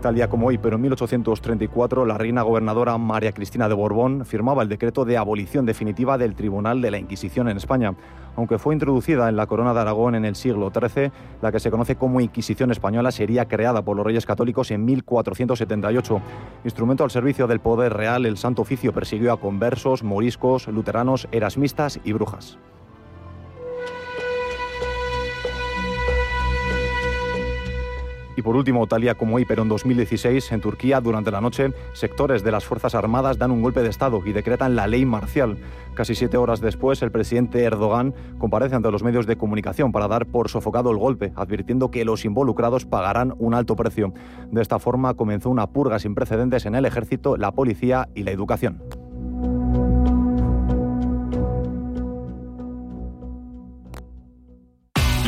[0.00, 4.62] Tal día como hoy, pero en 1834, la reina gobernadora María Cristina de Borbón firmaba
[4.62, 7.94] el decreto de abolición definitiva del Tribunal de la Inquisición en España.
[8.34, 11.70] Aunque fue introducida en la Corona de Aragón en el siglo XIII, la que se
[11.70, 16.22] conoce como Inquisición Española sería creada por los Reyes Católicos en 1478.
[16.64, 22.00] Instrumento al servicio del poder real, el Santo Oficio persiguió a conversos, moriscos, luteranos, erasmistas
[22.04, 22.58] y brujas.
[28.40, 31.74] Y por último, tal día como hoy, pero en 2016, en Turquía, durante la noche,
[31.92, 35.58] sectores de las Fuerzas Armadas dan un golpe de Estado y decretan la ley marcial.
[35.92, 40.24] Casi siete horas después, el presidente Erdogan comparece ante los medios de comunicación para dar
[40.24, 44.14] por sofocado el golpe, advirtiendo que los involucrados pagarán un alto precio.
[44.50, 48.30] De esta forma, comenzó una purga sin precedentes en el ejército, la policía y la
[48.30, 48.82] educación.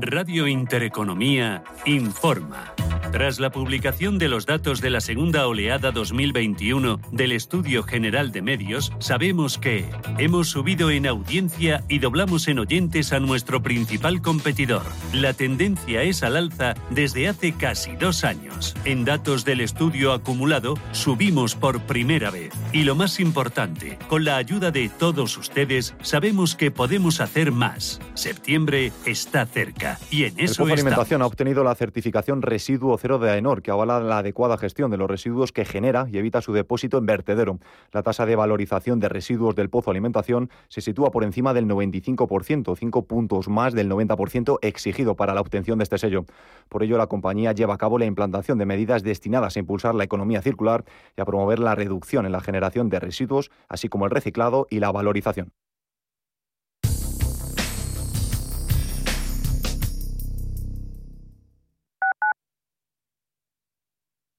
[0.00, 2.73] Radio Intereconomía informa.
[3.14, 8.42] Tras la publicación de los datos de la segunda oleada 2021 del Estudio General de
[8.42, 9.88] Medios, sabemos que
[10.18, 14.82] hemos subido en audiencia y doblamos en oyentes a nuestro principal competidor.
[15.12, 18.74] La tendencia es al alza desde hace casi dos años.
[18.84, 22.52] En datos del estudio acumulado, subimos por primera vez.
[22.72, 28.00] Y lo más importante, con la ayuda de todos ustedes, sabemos que podemos hacer más.
[28.14, 30.72] Septiembre está cerca y en El eso estamos.
[30.72, 34.96] Alimentación ha obtenido la certificación Residuo Cero de AENOR, que avala la adecuada gestión de
[34.96, 37.58] los residuos que genera y evita su depósito en vertedero.
[37.92, 42.74] La tasa de valorización de residuos del Pozo Alimentación se sitúa por encima del 95%,
[42.78, 46.24] cinco puntos más del 90% exigido para la obtención de este sello.
[46.70, 50.04] Por ello, la compañía lleva a cabo la implantación de medidas destinadas a impulsar la
[50.04, 54.12] economía circular y a promover la reducción en la generación de residuos, así como el
[54.12, 55.52] reciclado y la valorización.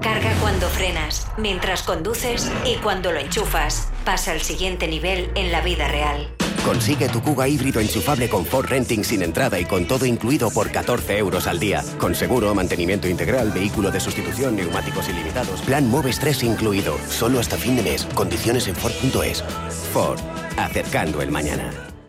[0.00, 3.88] Carga cuando frenas, mientras conduces y cuando lo enchufas.
[4.04, 6.28] Pasa al siguiente nivel en la vida real.
[6.64, 10.70] Consigue tu Kuga híbrido enchufable con Ford Renting sin entrada y con todo incluido por
[10.70, 11.84] 14 euros al día.
[11.98, 15.60] Con seguro, mantenimiento integral, vehículo de sustitución, neumáticos ilimitados.
[15.62, 16.96] Plan Moves 3 incluido.
[17.08, 18.06] Solo hasta fin de mes.
[18.14, 19.44] Condiciones en Ford.es.
[19.92, 20.18] Ford.
[20.56, 21.70] Acercando el mañana.